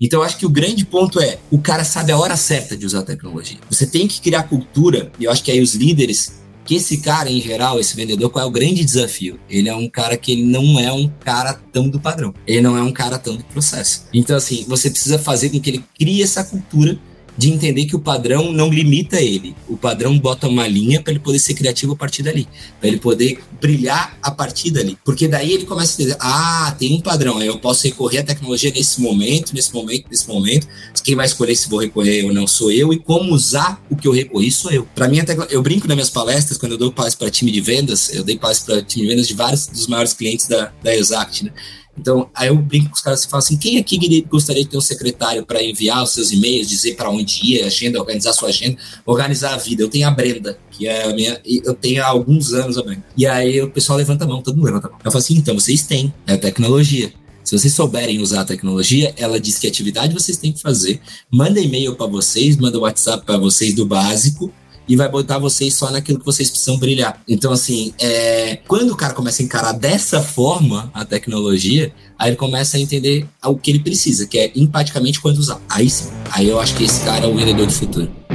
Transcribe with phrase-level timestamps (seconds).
[0.00, 2.86] Então, eu acho que o grande ponto é o cara sabe a hora certa de
[2.86, 3.58] usar a tecnologia.
[3.68, 7.30] Você tem que criar cultura, e eu acho que aí os líderes que esse cara,
[7.30, 9.40] em geral, esse vendedor, qual é o grande desafio?
[9.48, 12.34] Ele é um cara que ele não é um cara tão do padrão.
[12.46, 14.04] Ele não é um cara tão do processo.
[14.12, 16.98] Então, assim, você precisa fazer com que ele crie essa cultura
[17.38, 19.54] de entender que o padrão não limita ele.
[19.68, 22.48] O padrão bota uma linha para ele poder ser criativo a partir dali,
[22.80, 24.98] para ele poder brilhar a partir dali.
[25.04, 28.72] Porque daí ele começa a entender: ah, tem um padrão, eu posso recorrer à tecnologia
[28.72, 30.66] nesse momento, nesse momento, nesse momento.
[31.04, 34.08] Quem vai escolher se vou recorrer ou não sou eu, e como usar o que
[34.08, 34.84] eu recorri sou eu.
[34.92, 35.18] Para mim,
[35.48, 38.36] eu brinco nas minhas palestras, quando eu dou palestra para time de vendas, eu dei
[38.36, 41.52] palestra para time de vendas de vários dos maiores clientes da, da Exact, né?
[41.98, 44.76] Então, aí eu brinco com os caras e falo assim: quem aqui gostaria de ter
[44.76, 48.78] um secretário para enviar os seus e-mails, dizer para onde ir, agenda, organizar sua agenda,
[49.04, 49.82] organizar a vida?
[49.82, 51.40] Eu tenho a Brenda, que é a minha.
[51.44, 53.04] Eu tenho há alguns anos a Brenda.
[53.16, 55.00] E aí o pessoal levanta a mão, todo mundo levanta a mão.
[55.04, 57.12] Eu falo assim: então, vocês têm, é a tecnologia.
[57.48, 61.58] Se vocês souberem usar a tecnologia, ela diz que atividade vocês têm que fazer, manda
[61.58, 64.52] e-mail para vocês, manda WhatsApp para vocês do básico,
[64.88, 67.20] e vai botar vocês só naquilo que vocês precisam brilhar.
[67.28, 72.36] Então, assim, é, quando o cara começa a encarar dessa forma a tecnologia, aí ele
[72.36, 75.60] começa a entender o que ele precisa, que é empaticamente quando usar.
[75.68, 78.27] Aí sim, aí eu acho que esse cara é o vendedor do futuro.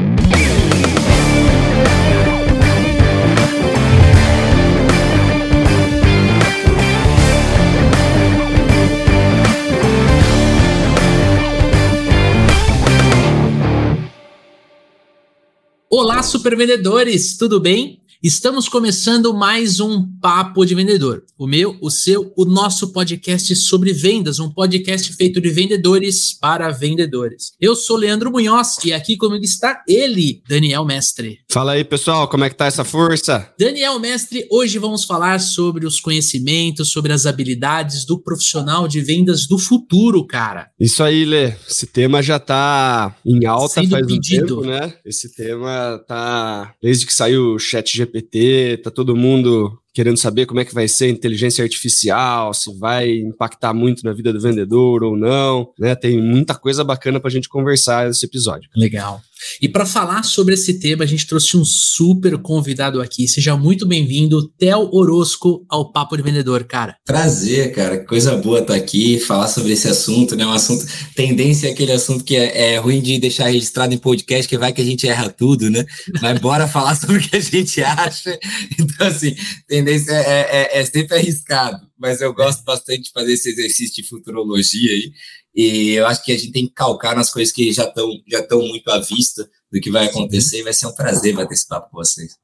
[15.95, 18.01] Olá, supervendedores, tudo bem?
[18.23, 21.23] Estamos começando mais um Papo de Vendedor.
[21.37, 26.71] O meu, o seu, o nosso podcast sobre vendas, um podcast feito de vendedores para
[26.71, 27.51] vendedores.
[27.61, 31.41] Eu sou Leandro Munhoz e aqui comigo está ele, Daniel Mestre.
[31.53, 33.53] Fala aí, pessoal, como é que tá essa força?
[33.59, 39.45] Daniel Mestre, hoje vamos falar sobre os conhecimentos, sobre as habilidades do profissional de vendas
[39.45, 40.71] do futuro, cara.
[40.79, 41.53] Isso aí, Lê.
[41.69, 44.59] Esse tema já tá em alta Sendo faz pedido.
[44.59, 44.93] um tempo, né?
[45.05, 50.45] Esse tema tá desde que saiu o Chat GPT GPT, tá todo mundo querendo saber
[50.45, 54.41] como é que vai ser a inteligência artificial, se vai impactar muito na vida do
[54.41, 55.95] vendedor ou não, né?
[55.95, 58.69] Tem muita coisa bacana para a gente conversar nesse episódio.
[58.75, 59.21] Legal.
[59.61, 63.27] E para falar sobre esse tema, a gente trouxe um super convidado aqui.
[63.27, 66.95] Seja muito bem-vindo, Theo Orosco, ao Papo de Vendedor, cara.
[67.05, 67.99] Prazer, cara.
[67.99, 70.45] Que coisa boa estar tá aqui, falar sobre esse assunto, né?
[70.45, 74.47] Um assunto, tendência é aquele assunto que é, é, ruim de deixar registrado em podcast,
[74.47, 75.85] que vai que a gente erra tudo, né?
[76.21, 78.37] Mas bora falar sobre o que a gente acha.
[78.79, 79.35] Então, assim,
[79.83, 84.09] tendência é, é, é sempre arriscado, mas eu gosto bastante de fazer esse exercício de
[84.09, 85.13] futurologia aí.
[85.55, 88.39] E eu acho que a gente tem que calcar nas coisas que já estão já
[88.39, 90.59] estão muito à vista do que vai acontecer.
[90.59, 92.35] E vai ser um prazer bater esse papo com vocês.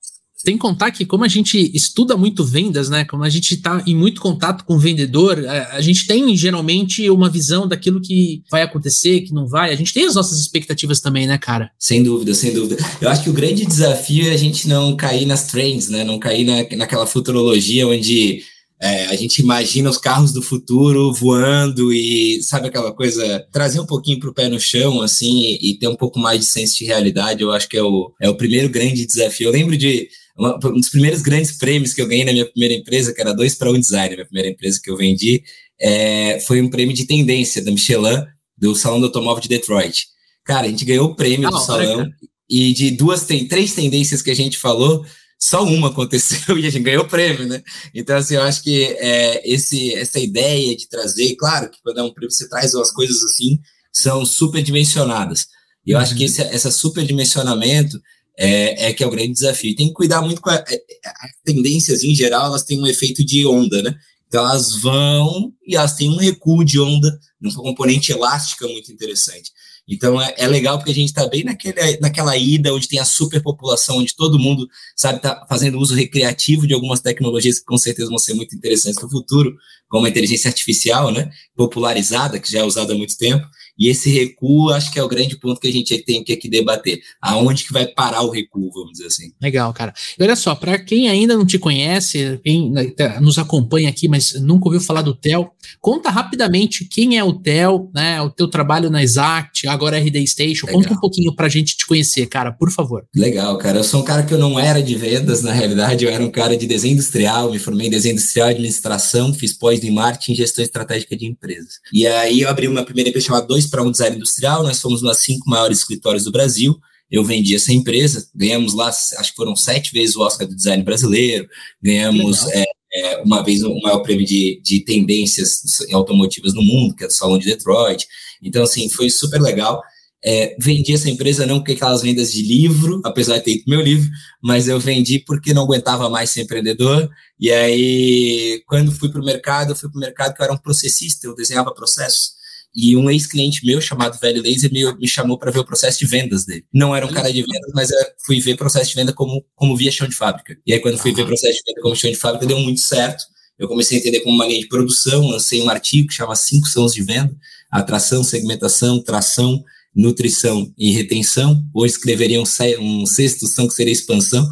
[0.42, 3.04] Sem contar que, como a gente estuda muito vendas, né?
[3.04, 7.30] Como a gente está em muito contato com o vendedor, a, gente tem geralmente uma
[7.30, 9.72] visão daquilo que vai acontecer, que não vai.
[9.72, 11.70] A gente tem as nossas expectativas também, né, cara?
[11.78, 12.78] Sem dúvida, sem dúvida.
[13.02, 16.06] Eu acho que o grande desafio é a gente não cair nas trends, né?
[16.06, 18.42] Não cair na, naquela futurologia onde
[18.82, 23.86] é, a gente imagina os carros do futuro voando e sabe aquela coisa, trazer um
[23.86, 26.78] pouquinho para o pé no chão, assim, e, e, ter um pouco mais de senso
[26.78, 29.50] de realidade, eu acho que é o, é o primeiro grande desafio.
[29.50, 30.08] Eu lembro de
[30.40, 33.56] um dos primeiros grandes prêmios que eu ganhei na minha primeira empresa, que era dois
[33.56, 35.44] para um design, minha primeira empresa que eu vendi,
[35.80, 38.26] é, foi um prêmio de tendência da Michelin,
[38.58, 40.08] do Salão do Automóvel de Detroit.
[40.46, 42.10] Cara, a gente ganhou o prêmio ah, do salão
[42.50, 45.06] e de duas, tem três tendências que a gente falou,
[45.40, 47.62] só uma aconteceu e a gente ganhou o prêmio, né?
[47.94, 52.04] Então, assim, eu acho que é, esse, essa ideia de trazer, claro que quando é
[52.04, 53.60] um prêmio você traz umas coisas assim,
[53.92, 55.46] são superdimensionadas.
[55.86, 56.04] E eu uhum.
[56.04, 56.26] acho que uhum.
[56.26, 58.00] esse, essa superdimensionamento
[58.40, 59.76] é, é, que é o grande desafio.
[59.76, 63.24] Tem que cuidar muito com a, é, as tendências em geral, elas têm um efeito
[63.24, 63.94] de onda, né?
[64.28, 69.52] Então elas vão e elas têm um recuo de onda, um componente elástica muito interessante.
[69.90, 73.06] Então é, é legal porque a gente está bem naquele, naquela ida onde tem a
[73.06, 78.08] superpopulação, onde todo mundo sabe está fazendo uso recreativo de algumas tecnologias que com certeza
[78.08, 79.54] vão ser muito interessantes no futuro,
[79.90, 83.46] como a inteligência artificial, né, popularizada, que já é usada há muito tempo.
[83.80, 86.50] E esse recuo, acho que é o grande ponto que a gente tem que aqui
[86.50, 87.00] debater.
[87.22, 89.32] Aonde que vai parar o recuo, vamos dizer assim.
[89.42, 89.94] Legal, cara.
[90.18, 94.08] E olha só, para quem ainda não te conhece, quem né, tá, nos acompanha aqui,
[94.08, 98.22] mas nunca ouviu falar do TEL, conta rapidamente quem é o TEL, né?
[98.22, 100.68] O teu trabalho na Exact, agora RD Station.
[100.68, 100.82] Legal.
[100.82, 103.06] Conta um pouquinho para a gente te conhecer, cara, por favor.
[103.16, 103.80] Legal, cara.
[103.80, 106.32] Eu sou um cara que eu não era de vendas, na realidade, eu era um
[106.32, 110.34] cara de desenho industrial, me formei em desenho industrial e administração, fiz pós em marketing
[110.34, 111.80] e gestão estratégica de empresas.
[111.94, 115.02] E aí eu abri uma primeira empresa chamada Dois para um design industrial, nós fomos
[115.02, 116.80] das cinco maiores escritórios do Brasil.
[117.10, 120.84] Eu vendi essa empresa, ganhamos lá, acho que foram sete vezes o Oscar do design
[120.84, 121.48] brasileiro,
[121.82, 125.62] ganhamos é, é, uma vez o maior prêmio de, de tendências
[125.92, 128.08] automotivas no mundo, que é o Salão de Detroit.
[128.42, 129.82] Então, assim, foi super legal.
[130.22, 133.82] É, vendi essa empresa não porque aquelas vendas de livro, apesar de ter ido meu
[133.82, 134.10] livro,
[134.44, 137.10] mas eu vendi porque não aguentava mais ser empreendedor.
[137.40, 140.54] E aí, quando fui para o mercado, eu fui para o mercado que eu era
[140.54, 142.39] um processista, eu desenhava processos.
[142.76, 146.06] E um ex-cliente meu, chamado Velho Laser, me, me chamou para ver o processo de
[146.06, 146.66] vendas dele.
[146.74, 147.90] Não era um cara de vendas, mas
[148.26, 150.58] fui ver processo de venda como, como via chão de fábrica.
[150.66, 153.24] E aí, quando fui ver processo de venda como chão de fábrica, deu muito certo.
[153.58, 156.68] Eu comecei a entender como uma linha de produção, lancei um artigo que chama Cinco
[156.68, 157.36] Sons de Venda,
[157.70, 159.64] atração, segmentação, tração,
[159.94, 161.62] nutrição e retenção.
[161.74, 162.46] Hoje escreveria um,
[162.80, 164.48] um sexto som que seria expansão.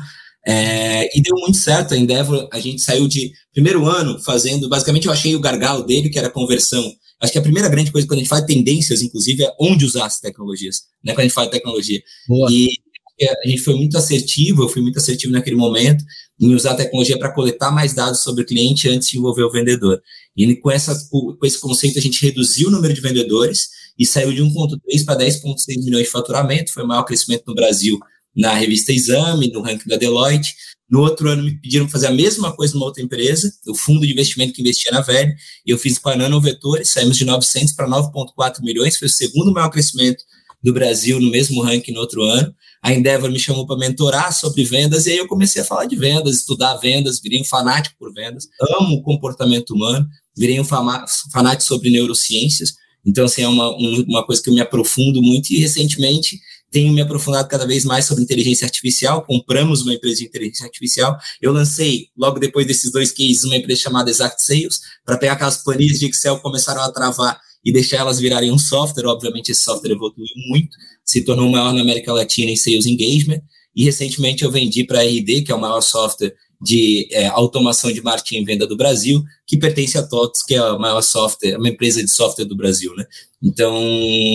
[0.50, 1.94] É, e deu muito certo.
[1.94, 6.10] A Endeavor, a gente saiu de primeiro ano fazendo, basicamente eu achei o gargalo dele,
[6.10, 6.90] que era conversão.
[7.20, 10.06] Acho que a primeira grande coisa quando a gente fala tendências, inclusive, é onde usar
[10.06, 11.12] as tecnologias, né?
[11.12, 12.02] Quando a gente fala de tecnologia.
[12.30, 12.50] Boa.
[12.50, 12.70] E
[13.46, 16.06] a gente foi muito assertivo, eu fui muito assertivo naquele momento
[16.40, 19.52] em usar a tecnologia para coletar mais dados sobre o cliente antes de envolver o
[19.52, 20.02] vendedor.
[20.38, 24.32] E com, essa, com esse conceito, a gente reduziu o número de vendedores e saiu
[24.32, 28.00] de 1,3 para 10,6 milhões de faturamento, foi o maior crescimento no Brasil
[28.38, 30.56] na revista Exame, no ranking da Deloitte.
[30.90, 34.14] No outro ano me pediram fazer a mesma coisa numa outra empresa, o fundo de
[34.14, 35.36] investimento que investia na Velha,
[35.66, 39.52] e eu fiz para a Nanovetores, saímos de 900 para 9,4 milhões, foi o segundo
[39.52, 40.24] maior crescimento
[40.64, 42.54] do Brasil no mesmo ranking no outro ano.
[42.82, 45.96] A Endeavor me chamou para mentorar sobre vendas, e aí eu comecei a falar de
[45.98, 48.48] vendas, estudar vendas, virei um fanático por vendas,
[48.80, 50.08] amo o comportamento humano,
[50.38, 52.76] virei um fanático sobre neurociências,
[53.08, 56.38] então, assim, é uma, uma coisa que eu me aprofundo muito e recentemente
[56.72, 59.24] tenho me aprofundado cada vez mais sobre inteligência artificial.
[59.24, 61.18] Compramos uma empresa de inteligência artificial.
[61.42, 65.58] Eu lancei, logo depois desses dois cases, uma empresa chamada Exact Sales, para pegar aquelas
[65.58, 69.08] planilhas de Excel que começaram a travar e deixar elas virarem um software.
[69.08, 73.42] Obviamente, esse software evoluiu muito, se tornou maior na América Latina em Sales Engagement.
[73.76, 77.92] E recentemente eu vendi para a RD, que é o maior software de é, automação
[77.92, 81.58] de marketing e venda do Brasil, que pertence a TOTS, que é a maior software,
[81.58, 83.06] uma empresa de software do Brasil, né?
[83.42, 83.76] Então,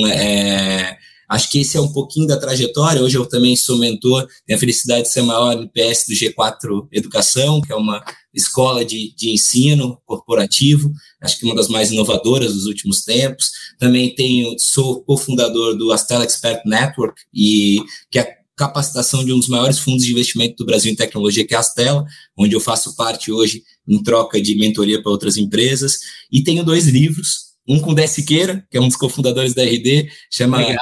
[0.06, 0.96] é,
[1.32, 3.02] acho que esse é um pouquinho da trajetória.
[3.02, 7.61] Hoje eu também sou mentor, tenho a felicidade de ser maior NPS do G4 Educação,
[7.62, 10.93] que é uma escola de, de ensino corporativo,
[11.23, 13.50] acho que uma das mais inovadoras dos últimos tempos.
[13.79, 17.81] Também tenho, sou cofundador do Astela Expert Network, e
[18.11, 21.55] que é capacitação de um dos maiores fundos de investimento do Brasil em tecnologia, que
[21.55, 22.05] é a Astela,
[22.37, 25.99] onde eu faço parte hoje em troca de mentoria para outras empresas.
[26.31, 30.11] E tenho dois livros, um com Dé Siqueira, que é um dos cofundadores da RD,
[30.31, 30.76] chama é,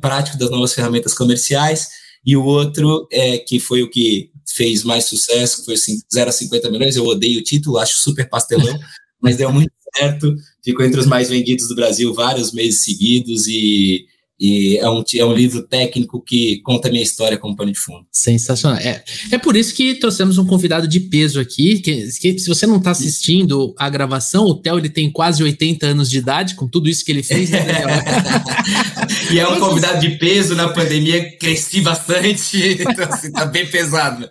[0.00, 1.88] Prático das Novas Ferramentas Comerciais,
[2.24, 6.32] e o outro, é, que foi o que fez mais sucesso, que foi 0 a
[6.32, 8.78] 50 milhões, eu odeio o título, acho super pastelão,
[9.20, 14.06] mas deu muito certo, ficou entre os mais vendidos do Brasil vários meses seguidos e
[14.38, 17.78] e é um, é um livro técnico que conta a minha história como pano de
[17.78, 18.04] fundo.
[18.10, 18.78] Sensacional.
[18.78, 21.78] É, é por isso que trouxemos um convidado de peso aqui.
[21.78, 25.86] Que, que se você não está assistindo a gravação, o Theo ele tem quase 80
[25.86, 27.50] anos de idade, com tudo isso que ele fez.
[27.50, 27.60] Né,
[29.30, 34.28] e é um convidado de peso na pandemia, cresci bastante, então assim, tá bem pesado.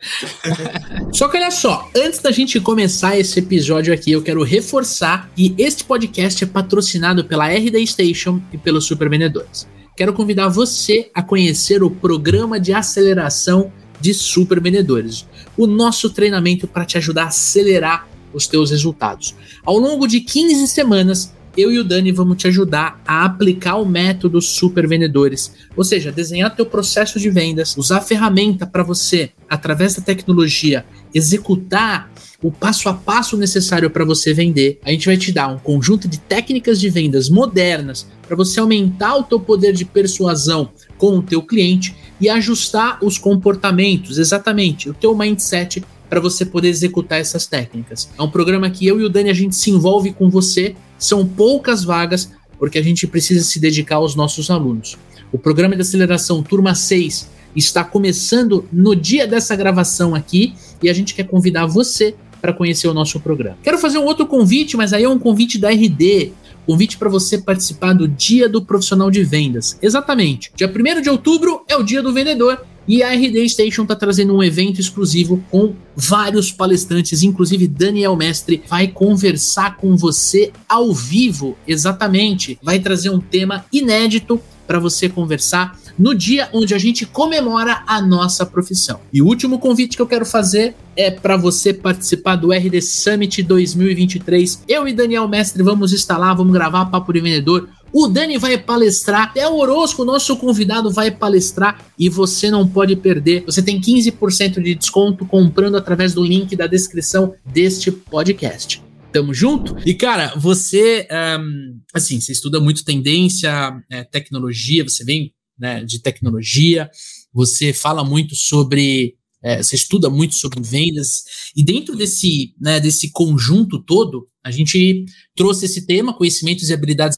[1.14, 5.56] Só que olha só, antes da gente começar esse episódio aqui, eu quero reforçar que
[5.58, 11.22] este podcast é patrocinado pela RD Station e pelos Super Vendedores quero convidar você a
[11.22, 17.28] conhecer o programa de aceleração de super vendedores, o nosso treinamento para te ajudar a
[17.28, 19.36] acelerar os teus resultados.
[19.64, 23.86] Ao longo de 15 semanas, eu e o Dani vamos te ajudar a aplicar o
[23.86, 29.32] método super vendedores, ou seja, desenhar teu processo de vendas, usar a ferramenta para você,
[29.50, 34.80] através da tecnologia, executar o passo a passo necessário para você vender.
[34.84, 39.16] A gente vai te dar um conjunto de técnicas de vendas modernas para você aumentar
[39.16, 44.94] o teu poder de persuasão com o teu cliente e ajustar os comportamentos, exatamente, o
[44.94, 48.10] teu mindset para você poder executar essas técnicas.
[48.18, 51.26] É um programa que eu e o Dani a gente se envolve com você, são
[51.26, 54.98] poucas vagas porque a gente precisa se dedicar aos nossos alunos.
[55.32, 60.94] O programa de aceleração turma 6 está começando no dia dessa gravação aqui e a
[60.94, 63.58] gente quer convidar você para conhecer o nosso programa.
[63.64, 66.34] Quero fazer um outro convite, mas aí é um convite da RD.
[66.66, 69.78] Convite para você participar do Dia do Profissional de Vendas.
[69.82, 70.52] Exatamente.
[70.56, 74.36] Dia 1 de outubro é o Dia do Vendedor e a RD Station está trazendo
[74.36, 81.58] um evento exclusivo com vários palestrantes, inclusive Daniel Mestre vai conversar com você ao vivo,
[81.68, 82.60] exatamente.
[82.62, 88.02] Vai trazer um tema inédito para você conversar no dia onde a gente comemora a
[88.02, 89.00] nossa profissão.
[89.12, 93.42] E o último convite que eu quero fazer é para você participar do RD Summit
[93.44, 94.64] 2023.
[94.68, 99.24] Eu e Daniel Mestre vamos lá, vamos gravar Papo de Vendedor O Dani vai palestrar,
[99.24, 103.44] até o Orozco, nosso convidado, vai palestrar e você não pode perder.
[103.46, 108.82] Você tem 15% de desconto comprando através do link da descrição deste podcast.
[109.12, 109.78] Tamo junto?
[109.86, 111.08] E, cara, você,
[111.40, 115.32] um, assim, você estuda muito tendência, é, tecnologia, você vem
[115.64, 116.92] né, de tecnologia,
[117.34, 123.12] você fala muito sobre é, você estuda muito sobre vendas, e dentro desse, né, desse
[123.12, 125.06] conjunto todo, a gente
[125.36, 127.18] trouxe esse tema, conhecimentos e habilidades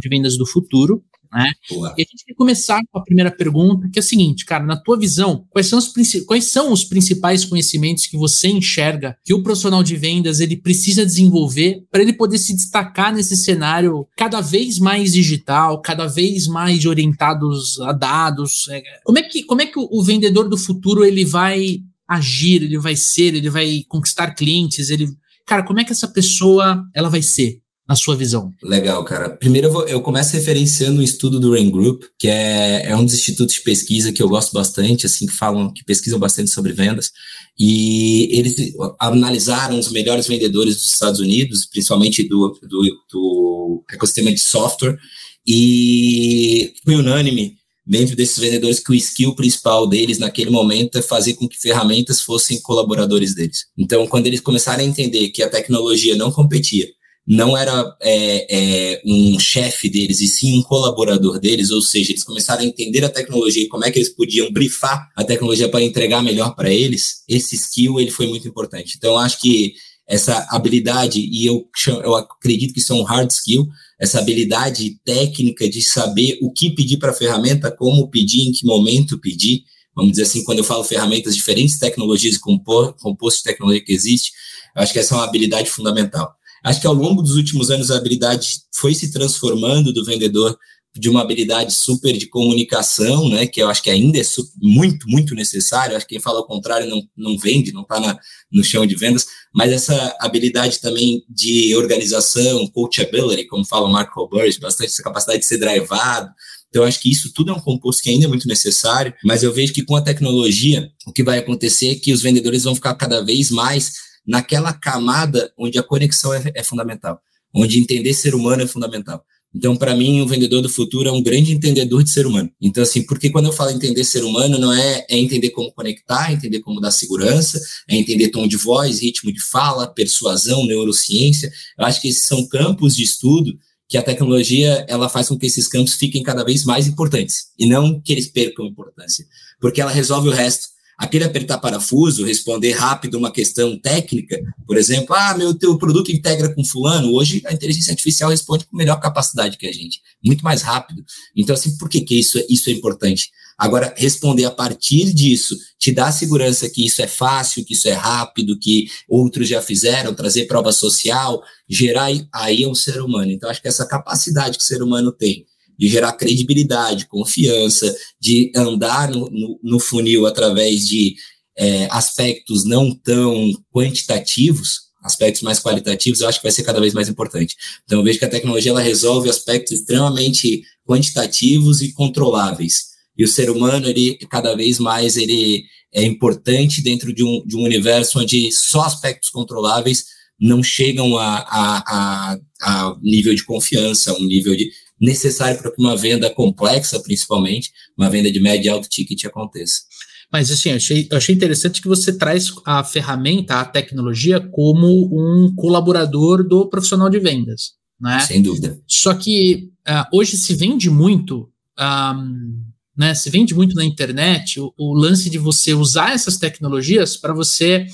[0.00, 1.50] de vendas do futuro, né?
[1.70, 4.76] E a gente vai começar com a primeira pergunta, que é a seguinte, cara, na
[4.76, 5.92] tua visão, quais são os,
[6.26, 11.04] quais são os principais conhecimentos que você enxerga que o profissional de vendas ele precisa
[11.04, 16.84] desenvolver para ele poder se destacar nesse cenário cada vez mais digital, cada vez mais
[16.84, 18.68] orientados a dados?
[18.70, 22.62] É, como é que, como é que o, o vendedor do futuro ele vai agir,
[22.62, 25.08] ele vai ser, ele vai conquistar clientes, ele
[25.44, 27.60] cara, como é que essa pessoa ela vai ser?
[27.88, 28.52] Na sua visão?
[28.62, 29.30] Legal, cara.
[29.30, 33.04] Primeiro eu, vou, eu começo referenciando um estudo do Rain Group, que é, é um
[33.04, 36.74] dos institutos de pesquisa que eu gosto bastante, assim, que falam, que pesquisam bastante sobre
[36.74, 37.10] vendas.
[37.58, 44.40] E eles analisaram os melhores vendedores dos Estados Unidos, principalmente do, do, do ecossistema de
[44.40, 44.98] software,
[45.46, 51.32] e foi unânime dentro desses vendedores que o skill principal deles naquele momento é fazer
[51.34, 53.64] com que ferramentas fossem colaboradores deles.
[53.78, 56.86] Então, quando eles começaram a entender que a tecnologia não competia,
[57.28, 62.24] não era é, é, um chefe deles, e sim um colaborador deles, ou seja, eles
[62.24, 65.84] começaram a entender a tecnologia e como é que eles podiam brifar a tecnologia para
[65.84, 68.94] entregar melhor para eles, esse skill ele foi muito importante.
[68.96, 69.74] Então, acho que
[70.08, 71.68] essa habilidade, e eu,
[72.02, 73.66] eu acredito que isso é um hard skill,
[74.00, 78.64] essa habilidade técnica de saber o que pedir para a ferramenta, como pedir, em que
[78.64, 83.84] momento pedir, vamos dizer assim, quando eu falo ferramentas, diferentes tecnologias e composto de tecnologia
[83.84, 84.32] que existe,
[84.74, 86.37] eu acho que essa é uma habilidade fundamental.
[86.64, 90.58] Acho que ao longo dos últimos anos a habilidade foi se transformando do vendedor
[90.98, 94.22] de uma habilidade super de comunicação, né, que eu acho que ainda é
[94.60, 95.96] muito, muito necessário.
[95.96, 98.18] Acho que quem fala o contrário não, não vende, não está
[98.50, 104.12] no chão de vendas, mas essa habilidade também de organização, coachability, como fala o Mark
[104.12, 106.30] Roberts, bastante essa capacidade de ser drivado.
[106.68, 109.52] Então, acho que isso tudo é um composto que ainda é muito necessário, mas eu
[109.52, 112.94] vejo que com a tecnologia, o que vai acontecer é que os vendedores vão ficar
[112.94, 117.18] cada vez mais naquela camada onde a conexão é, é fundamental,
[117.54, 119.24] onde entender ser humano é fundamental.
[119.54, 122.50] Então, para mim, o vendedor do futuro é um grande entendedor de ser humano.
[122.60, 126.30] Então, assim, porque quando eu falo entender ser humano, não é, é entender como conectar,
[126.30, 127.58] é entender como dar segurança,
[127.88, 131.50] é entender tom de voz, ritmo de fala, persuasão, neurociência.
[131.78, 133.58] Eu acho que esses são campos de estudo
[133.88, 137.66] que a tecnologia ela faz com que esses campos fiquem cada vez mais importantes e
[137.66, 139.26] não que eles percam importância,
[139.58, 140.68] porque ela resolve o resto.
[140.98, 144.36] Aquele apertar parafuso, responder rápido uma questão técnica,
[144.66, 148.76] por exemplo, ah, meu teu produto integra com fulano, hoje a inteligência artificial responde com
[148.76, 151.04] melhor capacidade que a gente, muito mais rápido.
[151.36, 153.30] Então, assim, por que, que isso, é, isso é importante?
[153.56, 157.92] Agora, responder a partir disso, te dá segurança que isso é fácil, que isso é
[157.92, 163.32] rápido, que outros já fizeram, trazer prova social, gerar aí é um ser humano.
[163.32, 165.44] Então, acho que essa capacidade que o ser humano tem
[165.78, 171.14] de gerar credibilidade, confiança, de andar no, no, no funil através de
[171.56, 176.92] é, aspectos não tão quantitativos, aspectos mais qualitativos, eu acho que vai ser cada vez
[176.92, 177.56] mais importante.
[177.84, 182.88] Então, eu vejo que a tecnologia ela resolve aspectos extremamente quantitativos e controláveis.
[183.16, 187.56] E o ser humano, ele cada vez mais ele é importante dentro de um, de
[187.56, 190.04] um universo onde só aspectos controláveis
[190.40, 195.80] não chegam a, a, a, a nível de confiança, um nível de, necessário para que
[195.80, 199.82] uma venda complexa, principalmente, uma venda de médio e alto ticket aconteça.
[200.30, 204.86] Mas assim, eu achei, eu achei interessante que você traz a ferramenta, a tecnologia, como
[204.86, 207.72] um colaborador do profissional de vendas.
[208.00, 208.20] Né?
[208.20, 208.78] Sem dúvida.
[208.86, 212.62] Só que uh, hoje se vende muito, um,
[212.96, 213.14] né?
[213.14, 217.86] Se vende muito na internet o, o lance de você usar essas tecnologias para você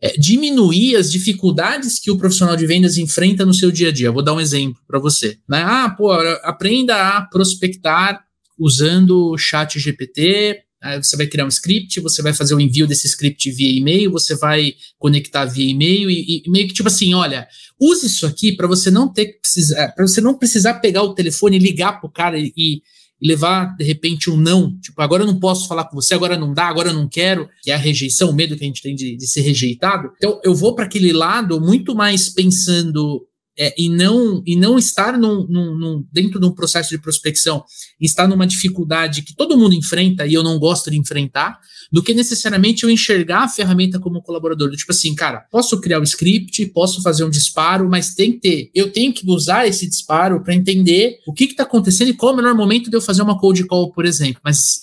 [0.00, 4.12] é, diminuir as dificuldades que o profissional de vendas enfrenta no seu dia a dia.
[4.12, 5.38] Vou dar um exemplo para você.
[5.48, 5.62] Né?
[5.64, 6.12] Ah, pô,
[6.42, 8.22] aprenda a prospectar
[8.58, 10.62] usando o chat GPT.
[11.02, 14.36] Você vai criar um script, você vai fazer o envio desse script via e-mail, você
[14.36, 17.48] vai conectar via e-mail e, e meio que tipo assim, olha,
[17.80, 21.14] use isso aqui para você não ter que precisar, para você não precisar pegar o
[21.14, 22.82] telefone e ligar pro cara e,
[23.20, 24.78] e levar, de repente, um não.
[24.78, 27.48] Tipo, agora eu não posso falar com você, agora não dá, agora eu não quero,
[27.62, 30.10] que é a rejeição, o medo que a gente tem de, de ser rejeitado.
[30.16, 33.25] Então, eu vou para aquele lado muito mais pensando
[33.58, 37.64] é, e, não, e não estar num, num, num, dentro de um processo de prospecção,
[38.00, 41.58] estar numa dificuldade que todo mundo enfrenta e eu não gosto de enfrentar,
[41.90, 44.70] do que necessariamente eu enxergar a ferramenta como colaborador.
[44.72, 48.70] Tipo assim, cara, posso criar um script, posso fazer um disparo, mas tem que ter,
[48.74, 52.34] eu tenho que usar esse disparo para entender o que está acontecendo e qual é
[52.34, 54.40] o melhor momento de eu fazer uma cold call, por exemplo.
[54.44, 54.80] Mas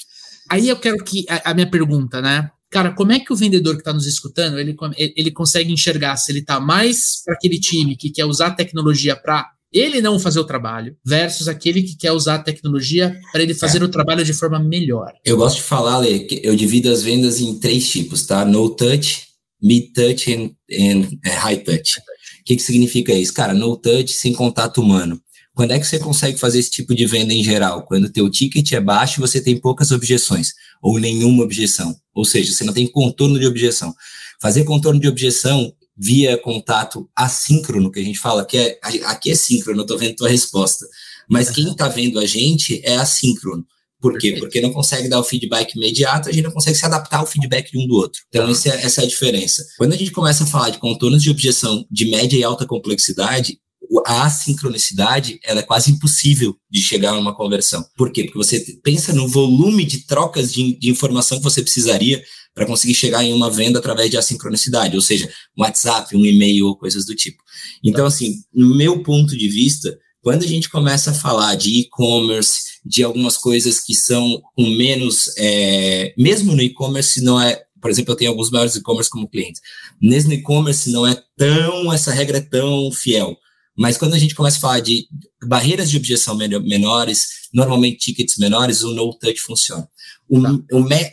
[0.49, 2.49] aí eu quero que a, a minha pergunta, né?
[2.73, 6.31] Cara, como é que o vendedor que está nos escutando, ele, ele consegue enxergar se
[6.31, 10.39] ele está mais para aquele time que quer usar a tecnologia para ele não fazer
[10.39, 13.85] o trabalho, versus aquele que quer usar a tecnologia para ele fazer é.
[13.85, 15.11] o trabalho de forma melhor?
[15.23, 18.43] Eu gosto de falar, Lê, que eu divido as vendas em três tipos, tá?
[18.43, 19.27] No touch,
[19.61, 21.99] mid touch e é, high touch.
[21.99, 23.33] O que, que significa isso?
[23.33, 25.21] Cara, no touch, sem contato humano.
[25.55, 27.83] Quando é que você consegue fazer esse tipo de venda em geral?
[27.83, 31.95] Quando o teu ticket é baixo você tem poucas objeções, ou nenhuma objeção.
[32.13, 33.93] Ou seja, você não tem contorno de objeção.
[34.41, 39.35] Fazer contorno de objeção via contato assíncrono, que a gente fala, que é, aqui é
[39.35, 40.85] síncrono, eu estou vendo tua resposta.
[41.29, 43.65] Mas quem está vendo a gente é assíncrono.
[44.01, 44.35] Por quê?
[44.37, 47.71] Porque não consegue dar o feedback imediato, a gente não consegue se adaptar ao feedback
[47.71, 48.21] de um do outro.
[48.27, 49.65] Então, essa é, essa é a diferença.
[49.77, 53.59] Quando a gente começa a falar de contornos de objeção de média e alta complexidade,
[54.05, 57.85] a assincronicidade ela é quase impossível de chegar a uma conversão.
[57.95, 58.23] Por quê?
[58.23, 62.23] Porque você pensa no volume de trocas de, de informação que você precisaria
[62.53, 66.67] para conseguir chegar em uma venda através de assincronicidade, ou seja, um WhatsApp, um e-mail
[66.67, 67.41] ou coisas do tipo.
[67.83, 72.79] Então, assim, no meu ponto de vista, quando a gente começa a falar de e-commerce,
[72.85, 78.13] de algumas coisas que são com menos, é, mesmo no e-commerce não é por exemplo,
[78.13, 79.59] eu tenho alguns maiores e-commerce como clientes.
[80.01, 83.35] Nesse e-commerce não é tão, essa regra é tão fiel.
[83.77, 85.07] Mas quando a gente começa a falar de
[85.45, 89.87] barreiras de objeção menores, normalmente tickets menores, o no touch funciona.
[90.29, 90.59] O, tá.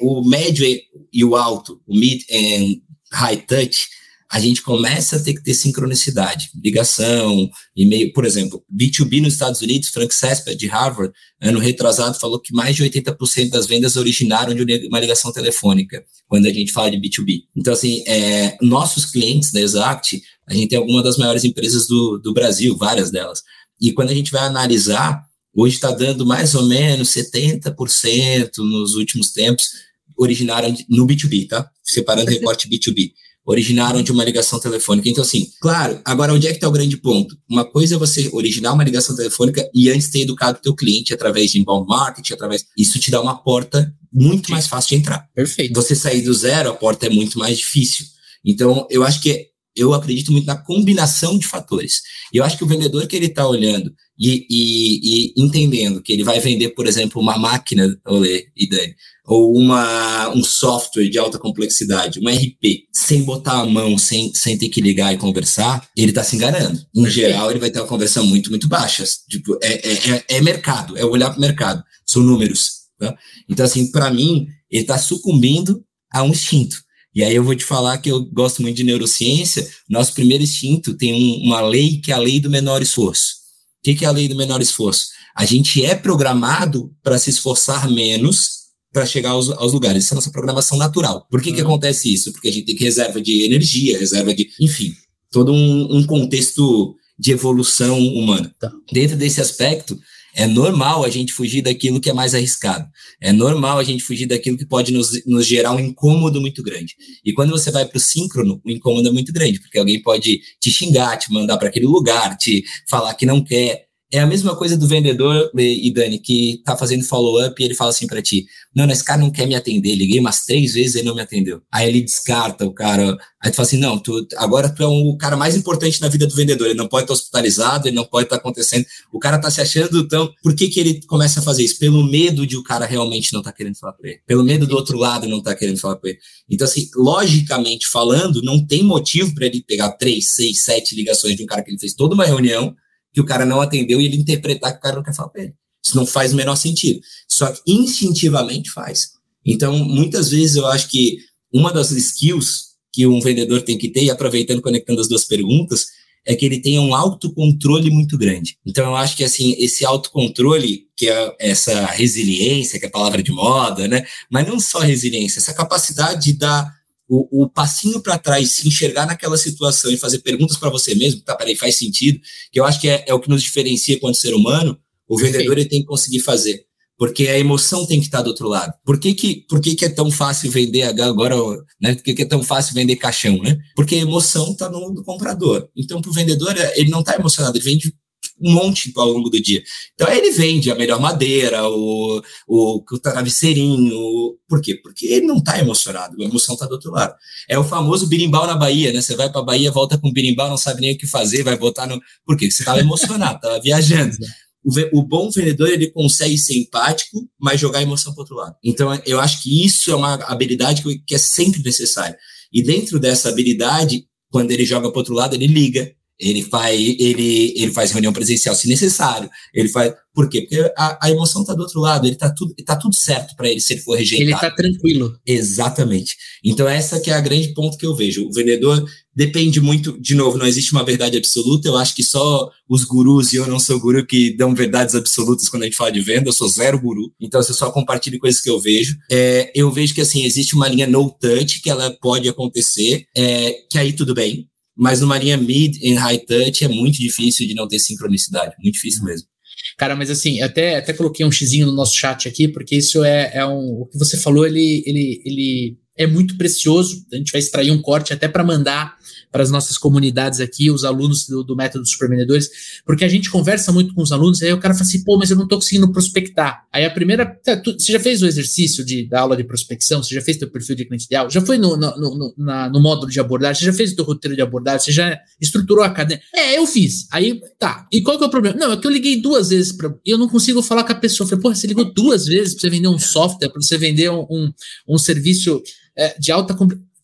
[0.01, 0.67] o, o médio
[1.13, 2.81] e o alto, o mid and
[3.13, 3.89] high touch,
[4.31, 9.61] a gente começa a ter que ter sincronicidade, ligação, e-mail, por exemplo, B2B nos Estados
[9.61, 14.55] Unidos, Frank Sesper, de Harvard, ano retrasado, falou que mais de 80% das vendas originaram
[14.55, 17.41] de uma ligação telefônica, quando a gente fala de B2B.
[17.57, 22.19] Então, assim, é, nossos clientes da Exact, a gente tem algumas das maiores empresas do,
[22.19, 23.43] do Brasil, várias delas,
[23.81, 25.23] e quando a gente vai analisar,
[25.55, 29.71] hoje está dando mais ou menos 70% nos últimos tempos,
[30.19, 31.71] originaram no B2B, tá?
[31.83, 33.13] Separando o recorte B2B
[33.51, 35.09] originaram de uma ligação telefônica.
[35.09, 37.37] Então, assim, claro, agora onde é que está o grande ponto?
[37.49, 41.13] Uma coisa é você originar uma ligação telefônica e antes ter educado o teu cliente
[41.13, 42.65] através de inbound marketing, através...
[42.77, 45.29] Isso te dá uma porta muito mais fácil de entrar.
[45.35, 45.75] Perfeito.
[45.75, 48.07] Você sair do zero, a porta é muito mais difícil.
[48.45, 49.49] Então, eu acho que
[49.81, 52.03] eu acredito muito na combinação de fatores.
[52.33, 56.13] E eu acho que o vendedor que ele está olhando e, e, e, entendendo que
[56.13, 58.95] ele vai vender, por exemplo, uma máquina, Olê e Dani,
[59.27, 64.59] ou uma, um software de alta complexidade, um RP, sem botar a mão, sem, sem
[64.59, 66.79] ter que ligar e conversar, ele está se enganando.
[66.95, 69.05] Em geral, ele vai ter uma conversão muito, muito baixa.
[69.29, 72.81] Tipo, é, é, é, é mercado, é olhar para o mercado, são números.
[72.99, 73.17] Tá?
[73.49, 76.77] Então, assim, para mim, ele está sucumbindo a um instinto.
[77.15, 79.69] E aí eu vou te falar que eu gosto muito de neurociência.
[79.89, 83.35] Nosso primeiro instinto tem um, uma lei que é a lei do menor esforço.
[83.81, 85.07] O que, que é a lei do menor esforço?
[85.37, 88.61] A gente é programado para se esforçar menos
[88.93, 90.05] para chegar aos, aos, lugares.
[90.05, 91.27] Isso é a nossa programação natural.
[91.31, 91.57] Por que, uhum.
[91.57, 92.33] que acontece isso?
[92.33, 94.49] Porque a gente tem que reserva de energia, reserva de.
[94.61, 94.93] Enfim,
[95.31, 98.55] todo um, um contexto de evolução humana.
[98.59, 98.73] Tá.
[98.93, 99.99] Dentro desse aspecto,
[100.35, 102.89] é normal a gente fugir daquilo que é mais arriscado.
[103.21, 106.95] É normal a gente fugir daquilo que pode nos, nos gerar um incômodo muito grande.
[107.25, 110.41] E quando você vai para o síncrono, o incômodo é muito grande, porque alguém pode
[110.61, 113.90] te xingar, te mandar para aquele lugar, te falar que não quer.
[114.13, 117.91] É a mesma coisa do vendedor, e Dani, que tá fazendo follow-up e ele fala
[117.91, 118.45] assim para ti:
[118.75, 119.95] Não, esse cara não quer me atender.
[119.95, 121.63] Liguei umas três vezes e ele não me atendeu.
[121.71, 123.17] Aí ele descarta o cara.
[123.41, 126.09] Aí tu fala assim: Não, tu, agora tu é um, o cara mais importante na
[126.09, 126.67] vida do vendedor.
[126.67, 128.85] Ele não pode estar hospitalizado, ele não pode estar acontecendo.
[129.13, 131.79] O cara tá se achando, então, por que, que ele começa a fazer isso?
[131.79, 134.19] Pelo medo de o cara realmente não tá querendo falar com ele.
[134.27, 136.19] Pelo medo do outro lado não tá querendo falar com ele.
[136.51, 141.45] Então, assim, logicamente falando, não tem motivo para ele pegar três, seis, sete ligações de
[141.45, 142.75] um cara que ele fez toda uma reunião
[143.13, 145.41] que o cara não atendeu e ele interpretar que o cara não quer falar com
[145.41, 145.55] ele.
[145.85, 147.01] Isso não faz o menor sentido.
[147.29, 149.13] Só que instintivamente faz.
[149.45, 151.19] Então, muitas vezes eu acho que
[151.53, 155.87] uma das skills que um vendedor tem que ter, e aproveitando, conectando as duas perguntas,
[156.27, 158.59] é que ele tenha um autocontrole muito grande.
[158.67, 163.23] Então, eu acho que, assim, esse autocontrole, que é essa resiliência, que é a palavra
[163.23, 164.05] de moda, né?
[164.31, 166.80] Mas não só resiliência, essa capacidade de dar
[167.11, 171.21] o, o passinho para trás, se enxergar naquela situação e fazer perguntas para você mesmo,
[171.23, 172.21] tá, peraí, faz sentido,
[172.53, 175.59] que eu acho que é, é o que nos diferencia quanto ser humano, o vendedor
[175.59, 176.65] ele tem que conseguir fazer.
[176.97, 178.75] porque a emoção tem que estar do outro lado.
[178.85, 181.35] Por que, que, por que, que é tão fácil vender agora,
[181.81, 181.95] né?
[181.95, 183.57] Por que, que é tão fácil vender caixão, né?
[183.75, 185.67] Porque a emoção está no, no comprador.
[185.75, 187.95] Então, para o vendedor, ele não está emocionado, ele vende
[188.41, 189.63] um monte ao longo do dia.
[189.95, 194.39] Então ele vende a melhor madeira, o, o, o travesseirinho.
[194.49, 194.75] Por quê?
[194.83, 197.15] Porque ele não está emocionado, a emoção está do outro lado.
[197.49, 199.01] É o famoso birimbau na Bahia, né?
[199.01, 201.57] Você vai para a Bahia, volta com birimbau, não sabe nem o que fazer, vai
[201.57, 202.01] botar no.
[202.25, 202.51] Por quê?
[202.51, 204.17] Você estava emocionado, estava viajando.
[204.63, 208.57] O, o, bom vendedor ele consegue ser empático, mas jogar a emoção para outro lado.
[208.63, 212.17] Então eu acho que isso é uma habilidade que, que é sempre necessária.
[212.53, 217.55] E dentro dessa habilidade, quando ele joga para outro lado, ele liga, ele faz, ele,
[217.57, 219.31] ele faz reunião presencial se necessário.
[219.55, 219.95] Ele faz.
[220.13, 220.43] Por quê?
[220.43, 222.07] Porque a, a emoção está do outro lado.
[222.07, 224.29] Ele está tudo, tá tudo certo para ele se ele for rejeitado.
[224.29, 225.17] Ele está tranquilo.
[225.25, 226.17] Exatamente.
[226.45, 228.27] Então, essa que é a grande ponto que eu vejo.
[228.27, 231.69] O vendedor depende muito, de novo, não existe uma verdade absoluta.
[231.69, 235.49] Eu acho que só os gurus, e eu não sou guru, que dão verdades absolutas
[235.49, 237.13] quando a gente fala de venda, eu sou zero guru.
[237.21, 238.97] Então, eu só compartilho coisas que eu vejo.
[239.11, 243.53] É, eu vejo que assim, existe uma linha no touch que ela pode acontecer, é,
[243.71, 244.50] que aí tudo bem
[244.81, 248.77] mas numa linha mid e high touch é muito difícil de não ter sincronicidade, muito
[248.77, 249.29] difícil mesmo.
[249.77, 253.31] Cara, mas assim, até, até coloquei um xizinho no nosso chat aqui, porque isso é,
[253.35, 253.83] é um.
[253.83, 257.05] O que você falou, ele, ele, ele é muito precioso.
[257.13, 258.97] A gente vai extrair um corte até para mandar
[259.31, 262.51] para as nossas comunidades aqui, os alunos do, do método Supervendedores,
[262.85, 265.31] porque a gente conversa muito com os alunos, aí o cara fala assim, pô, mas
[265.31, 266.65] eu não estou conseguindo prospectar.
[266.73, 270.03] Aí a primeira, tá, você já fez o exercício de, da aula de prospecção?
[270.03, 271.31] Você já fez teu perfil de cliente ideal?
[271.31, 273.61] Já foi no, no, no, na, no módulo de abordagem?
[273.61, 274.87] Você já fez o teu roteiro de abordagem?
[274.87, 276.21] Você já estruturou a cadeia?
[276.35, 277.07] É, eu fiz.
[277.13, 277.87] Aí, tá.
[277.93, 278.57] E qual que é o problema?
[278.57, 281.25] Não, é que eu liguei duas vezes para eu não consigo falar com a pessoa.
[281.25, 284.11] Eu falei, pô, você ligou duas vezes para você vender um software, para você vender
[284.11, 284.53] um, um,
[284.89, 285.63] um serviço
[285.97, 286.55] é, de alta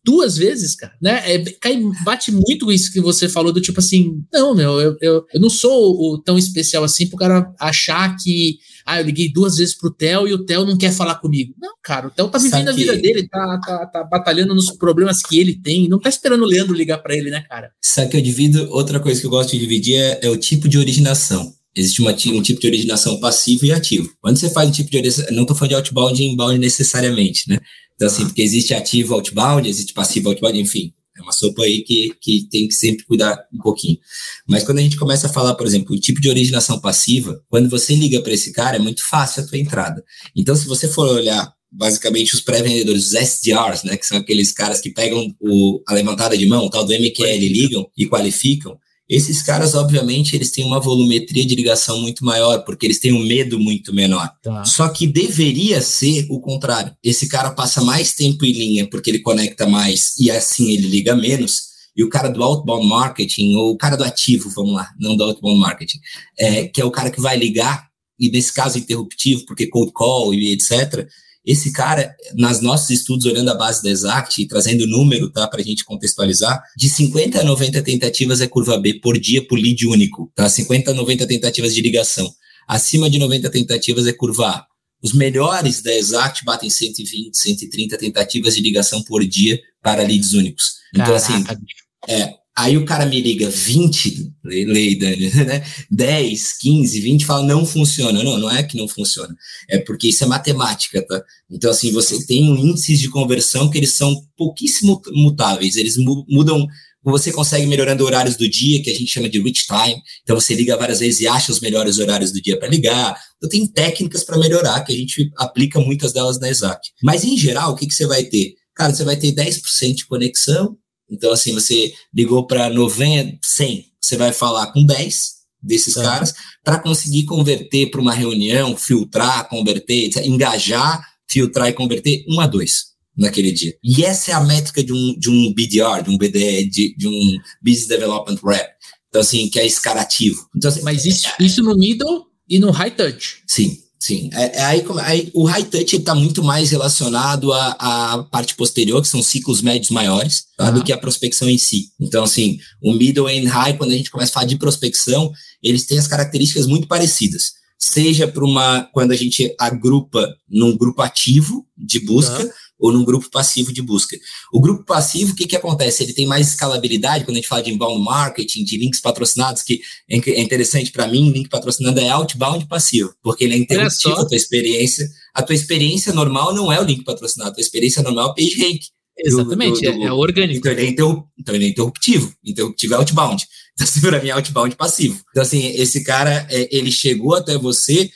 [0.06, 1.20] duas vezes, cara, né?
[1.26, 5.26] É, cai, bate muito isso que você falou do tipo assim, não, meu, eu, eu,
[5.34, 9.56] eu não sou o, tão especial assim pro cara achar que, ah, eu liguei duas
[9.56, 11.52] vezes pro Theo e o Theo não quer falar comigo.
[11.60, 15.22] Não, cara, o Theo tá vivendo a vida dele, tá, tá, tá batalhando nos problemas
[15.22, 17.72] que ele tem, não tá esperando o Leandro ligar para ele, né, cara?
[17.82, 20.68] Sabe que eu divido, outra coisa que eu gosto de dividir é, é o tipo
[20.68, 21.52] de originação.
[21.76, 24.10] Existe uma, um tipo de originação passivo e ativo.
[24.20, 27.48] Quando você faz um tipo de originação, não estou falando de outbound e inbound necessariamente,
[27.48, 27.58] né?
[27.94, 32.14] Então, assim, porque existe ativo outbound, existe passivo outbound, enfim, é uma sopa aí que,
[32.20, 33.98] que tem que sempre cuidar um pouquinho.
[34.46, 37.70] Mas quando a gente começa a falar, por exemplo, o tipo de originação passiva, quando
[37.70, 40.04] você liga para esse cara, é muito fácil a tua entrada.
[40.34, 44.80] Então, se você for olhar basicamente os pré-vendedores, os SDRs, né, que são aqueles caras
[44.80, 48.78] que pegam o, a levantada de mão, o tal do MQL, ligam e qualificam,
[49.08, 53.24] esses caras, obviamente, eles têm uma volumetria de ligação muito maior, porque eles têm um
[53.24, 54.28] medo muito menor.
[54.42, 54.64] Tá.
[54.64, 56.92] Só que deveria ser o contrário.
[57.02, 61.14] Esse cara passa mais tempo em linha porque ele conecta mais e assim ele liga
[61.14, 61.76] menos.
[61.96, 65.24] E o cara do outbound marketing, ou o cara do ativo, vamos lá, não do
[65.24, 65.98] outbound marketing,
[66.38, 67.86] é, que é o cara que vai ligar,
[68.18, 71.08] e nesse caso interruptivo, porque cold call e etc.,
[71.46, 75.60] esse cara, nas nossos estudos, olhando a base da Exact e trazendo número, tá, para
[75.60, 79.86] a gente contextualizar, de 50 a 90 tentativas é curva B por dia por lead
[79.86, 80.48] único, tá?
[80.48, 82.28] 50 a 90 tentativas de ligação.
[82.66, 84.66] Acima de 90 tentativas é curva A.
[85.00, 90.78] Os melhores da Exact batem 120, 130 tentativas de ligação por dia para leads únicos.
[90.92, 91.52] Então, assim, Caraca.
[91.52, 95.62] assim, é, Aí o cara me liga 20, lei, Dani, né?
[95.90, 98.22] 10, 15, 20, fala não funciona.
[98.22, 99.36] Não, não é que não funciona.
[99.68, 101.22] É porque isso é matemática, tá?
[101.50, 105.76] Então, assim, você tem um índices de conversão que eles são pouquíssimo mutáveis.
[105.76, 106.66] Eles mudam,
[107.04, 110.00] você consegue melhorando horários do dia, que a gente chama de reach time.
[110.22, 113.20] Então, você liga várias vezes e acha os melhores horários do dia para ligar.
[113.36, 116.90] Então, tem técnicas para melhorar, que a gente aplica muitas delas na Exact.
[117.02, 118.54] Mas, em geral, o que, que você vai ter?
[118.74, 120.76] Cara, você vai ter 10% de conexão,
[121.10, 126.02] então, assim, você ligou para 90, 100, você vai falar com 10 desses tá.
[126.02, 132.46] caras para conseguir converter para uma reunião, filtrar, converter, engajar, filtrar e converter um a
[132.46, 133.74] dois naquele dia.
[133.82, 137.08] E essa é a métrica de um, de um BDR, de um BDE, de, de
[137.08, 138.76] um Business Development Rep.
[139.08, 140.48] Então, assim, que é esse cara ativo.
[140.54, 143.42] Então, assim, Mas isso, isso no middle e no high touch.
[143.46, 143.78] Sim.
[143.98, 147.76] Sim, é, é aí, aí, o high touch está muito mais relacionado à,
[148.12, 151.88] à, parte posterior, que são ciclos médios maiores, tá, do que a prospecção em si.
[151.98, 155.32] Então, assim, o middle e high, quando a gente começa a falar de prospecção,
[155.62, 157.54] eles têm as características muito parecidas.
[157.78, 163.30] Seja para uma, quando a gente agrupa num grupo ativo de busca, ou num grupo
[163.30, 164.16] passivo de busca.
[164.52, 166.02] O grupo passivo, o que, que acontece?
[166.02, 169.80] Ele tem mais escalabilidade quando a gente fala de inbound marketing, de links patrocinados, que
[170.08, 174.36] é, interessante para mim, link patrocinado é outbound passivo, porque ele é interruptivo a tua
[174.36, 175.08] experiência.
[175.34, 178.34] A tua experiência normal não é o link patrocinado, a tua experiência normal é o
[178.34, 178.80] page rank.
[179.18, 180.58] Exatamente, do, do, do, é, é orgânico.
[180.58, 182.34] Então ele é, interrup, então ele é interruptivo.
[182.44, 183.44] Interruptivo é outbound.
[183.76, 185.20] Então, assim, para mim, é outbound passivo.
[185.28, 188.10] Então, assim, esse cara, é, ele chegou até você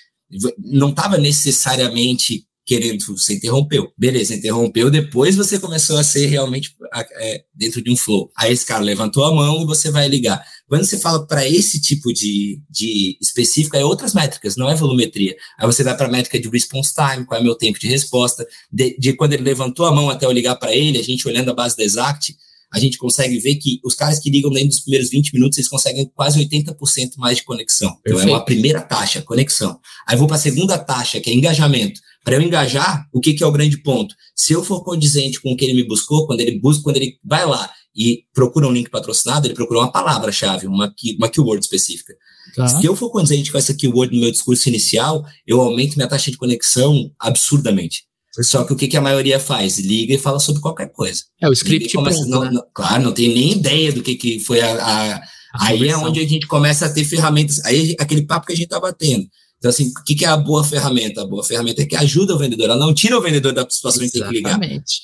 [0.56, 3.92] Não estava necessariamente querendo, você interrompeu.
[3.98, 6.72] Beleza, interrompeu, depois você começou a ser realmente
[7.16, 8.30] é, dentro de um flow.
[8.38, 10.40] Aí esse cara levantou a mão e você vai ligar.
[10.68, 15.35] Quando você fala para esse tipo de, de específico, é outras métricas, não é volumetria.
[15.59, 17.88] Aí você vai para a métrica de response time, qual é o meu tempo de
[17.88, 21.26] resposta, de, de quando ele levantou a mão até eu ligar para ele, a gente
[21.26, 22.37] olhando a base da Exact,
[22.72, 25.68] a gente consegue ver que os caras que ligam dentro dos primeiros 20 minutos, eles
[25.68, 27.96] conseguem quase 80% mais de conexão.
[27.96, 28.22] Perfeito.
[28.22, 29.80] Então é uma primeira taxa, conexão.
[30.06, 32.00] Aí vou para a segunda taxa, que é engajamento.
[32.24, 34.14] Para eu engajar, o que, que é o grande ponto?
[34.35, 37.18] Se eu for condizente com o que ele me buscou, quando ele busca, quando ele
[37.24, 42.14] vai lá e procura um link patrocinado, ele procura uma palavra-chave, uma, uma keyword específica.
[42.54, 42.66] Tá.
[42.68, 46.30] Se eu for condizente com essa keyword no meu discurso inicial, eu aumento minha taxa
[46.30, 48.04] de conexão absurdamente.
[48.42, 49.78] Só que o que, que a maioria faz?
[49.78, 51.24] Liga e fala sobre qualquer coisa.
[51.40, 52.50] É o script começa, pronto, não, né?
[52.52, 55.22] não, Claro, não tem nem ideia do que, que foi a, a, a
[55.54, 57.59] aí é onde a gente começa a ter ferramentas.
[57.64, 59.26] Aí aquele papo que a gente tá batendo.
[59.60, 61.20] Então, assim, o que, que é a boa ferramenta?
[61.20, 62.70] A boa ferramenta é que ajuda o vendedor.
[62.70, 64.58] Ela não tira o vendedor da situação de ter que ligar.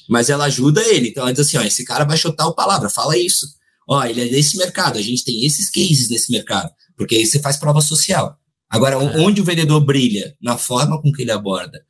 [0.09, 1.11] Mas ela ajuda ele.
[1.11, 3.47] Então, ela diz assim: ó, esse cara vai chutar o palavra, fala isso.
[3.87, 6.71] Ó, ele é desse mercado, a gente tem esses cases nesse mercado.
[6.97, 8.35] Porque aí você faz prova social.
[8.71, 9.21] Agora, é.
[9.21, 10.35] onde o vendedor brilha?
[10.41, 11.85] Na forma com que ele aborda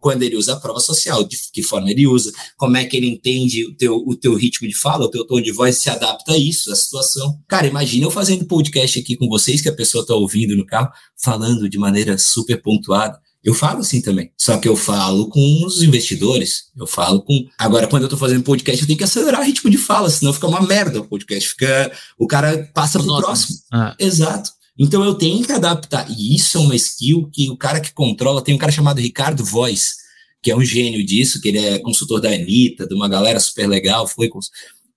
[0.00, 3.08] quando ele usa a prova social, de que forma ele usa, como é que ele
[3.08, 6.32] entende o teu, o teu ritmo de fala, o teu tom de voz se adapta
[6.32, 7.38] a isso, a situação.
[7.48, 10.90] Cara, imagina eu fazendo podcast aqui com vocês, que a pessoa está ouvindo no carro,
[11.16, 13.18] falando de maneira super pontuada.
[13.42, 14.30] Eu falo assim também.
[14.36, 16.64] Só que eu falo com os investidores.
[16.76, 17.46] Eu falo com.
[17.58, 20.32] Agora, quando eu tô fazendo podcast, eu tenho que acelerar o ritmo de fala, senão
[20.32, 21.48] fica uma merda o podcast.
[21.48, 21.90] Fica.
[22.18, 23.56] O cara passa pro próximo.
[23.72, 23.96] Ah.
[23.98, 24.50] Exato.
[24.80, 26.10] Então eu tenho que adaptar.
[26.10, 29.44] E isso é uma skill que o cara que controla, tem um cara chamado Ricardo
[29.44, 29.96] Voz,
[30.42, 33.68] que é um gênio disso, que ele é consultor da Anitta, de uma galera super
[33.68, 34.30] legal, foi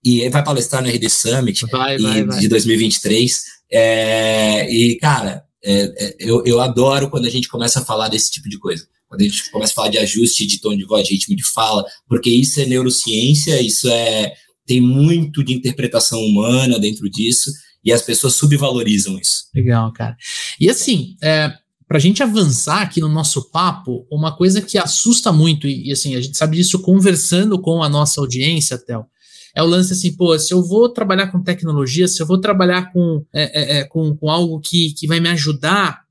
[0.03, 2.39] e ele vai palestrar no RD Summit vai, vai, vai.
[2.39, 3.43] de 2023.
[3.71, 8.31] É, e, cara, é, é, eu, eu adoro quando a gente começa a falar desse
[8.31, 8.85] tipo de coisa.
[9.07, 11.43] Quando a gente começa a falar de ajuste de tom de voz, de ritmo de
[11.43, 14.33] fala, porque isso é neurociência, isso é
[14.65, 17.51] tem muito de interpretação humana dentro disso,
[17.83, 19.45] e as pessoas subvalorizam isso.
[19.53, 20.15] Legal, cara.
[20.59, 21.53] E assim, é,
[21.87, 25.91] para a gente avançar aqui no nosso papo, uma coisa que assusta muito, e, e,
[25.91, 29.05] assim, a gente sabe disso conversando com a nossa audiência, Théo,
[29.55, 32.91] é o lance assim, pô, se eu vou trabalhar com tecnologia, se eu vou trabalhar
[32.91, 36.01] com, é, é, é com, com algo que, que vai me ajudar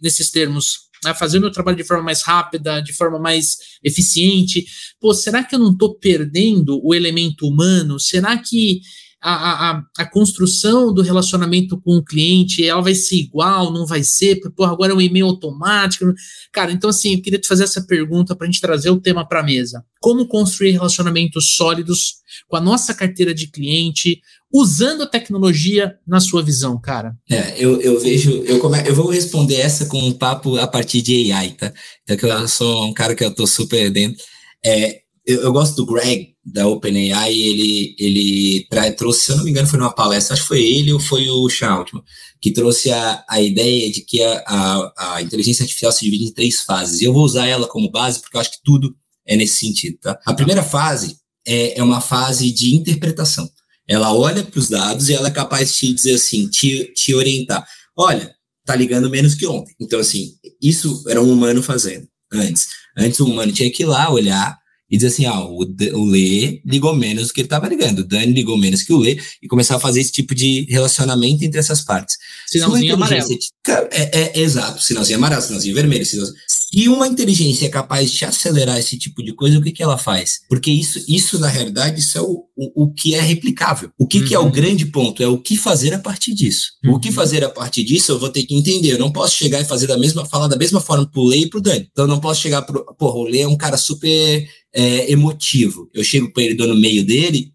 [0.00, 4.64] nesses termos a fazer o meu trabalho de forma mais rápida, de forma mais eficiente.
[5.00, 7.98] Pô, será que eu não estou perdendo o elemento humano?
[7.98, 8.80] Será que
[9.22, 14.02] a, a, a, construção do relacionamento com o cliente, ela vai ser igual, não vai
[14.02, 16.12] ser, porque agora é um e-mail automático.
[16.52, 19.26] Cara, então assim, eu queria te fazer essa pergunta para a gente trazer o tema
[19.26, 19.84] para a mesa.
[20.00, 22.16] Como construir relacionamentos sólidos
[22.48, 24.20] com a nossa carteira de cliente,
[24.52, 27.16] usando a tecnologia na sua visão, cara?
[27.30, 31.00] É, eu, eu vejo, eu, come, eu vou responder essa com um papo a partir
[31.00, 31.72] de AI, tá?
[32.02, 34.22] Então, que eu sou um cara que eu tô super dentro.
[34.64, 39.50] É, eu, eu, gosto do Greg, da OpenAI, ele, ele trouxe, se eu não me
[39.50, 42.02] engano, foi numa palestra, acho que foi ele ou foi o Altman,
[42.40, 46.32] que trouxe a, a ideia de que a, a, a, inteligência artificial se divide em
[46.32, 47.00] três fases.
[47.00, 49.98] E eu vou usar ela como base, porque eu acho que tudo é nesse sentido.
[50.00, 50.18] Tá?
[50.26, 53.48] A primeira fase é, é uma fase de interpretação.
[53.88, 57.14] Ela olha para os dados e ela é capaz de te dizer assim, te, te
[57.14, 57.64] orientar.
[57.96, 59.74] Olha, tá ligando menos que ontem.
[59.80, 62.66] Então, assim, isso era um humano fazendo antes.
[62.96, 64.58] Antes o humano tinha que ir lá olhar,
[64.92, 68.04] e diz assim: ah, o, o Lê ligou menos do que ele estava ligando, o
[68.04, 71.58] Dani ligou menos que o Lê, e começar a fazer esse tipo de relacionamento entre
[71.58, 72.18] essas partes.
[72.46, 73.26] Sinalzinho amarelo.
[73.66, 76.04] É, é, é, exato, sinalzinho amarelo, sinalzinho vermelho.
[76.04, 76.36] Sinalzinho...
[76.46, 79.98] Se uma inteligência é capaz de acelerar esse tipo de coisa, o que, que ela
[79.98, 80.40] faz?
[80.48, 83.90] Porque isso, isso na realidade, isso é o, o, o que é replicável.
[83.98, 84.24] O que, uhum.
[84.24, 84.50] que é o uhum.
[84.50, 85.22] grande ponto?
[85.22, 86.72] É o que fazer a partir disso.
[86.82, 86.94] Uhum.
[86.94, 87.14] O que uhum.
[87.14, 88.92] fazer a partir disso, eu vou ter que entender.
[88.92, 91.48] Eu não posso chegar e fazer da mesma, falar da mesma forma pro Lê e
[91.48, 91.88] pro Dani.
[91.92, 92.84] Então, eu não posso chegar pro.
[92.98, 95.88] Porra, o Lê é um cara super é, emotivo.
[95.92, 97.52] Eu chego para ele, dou no meio dele,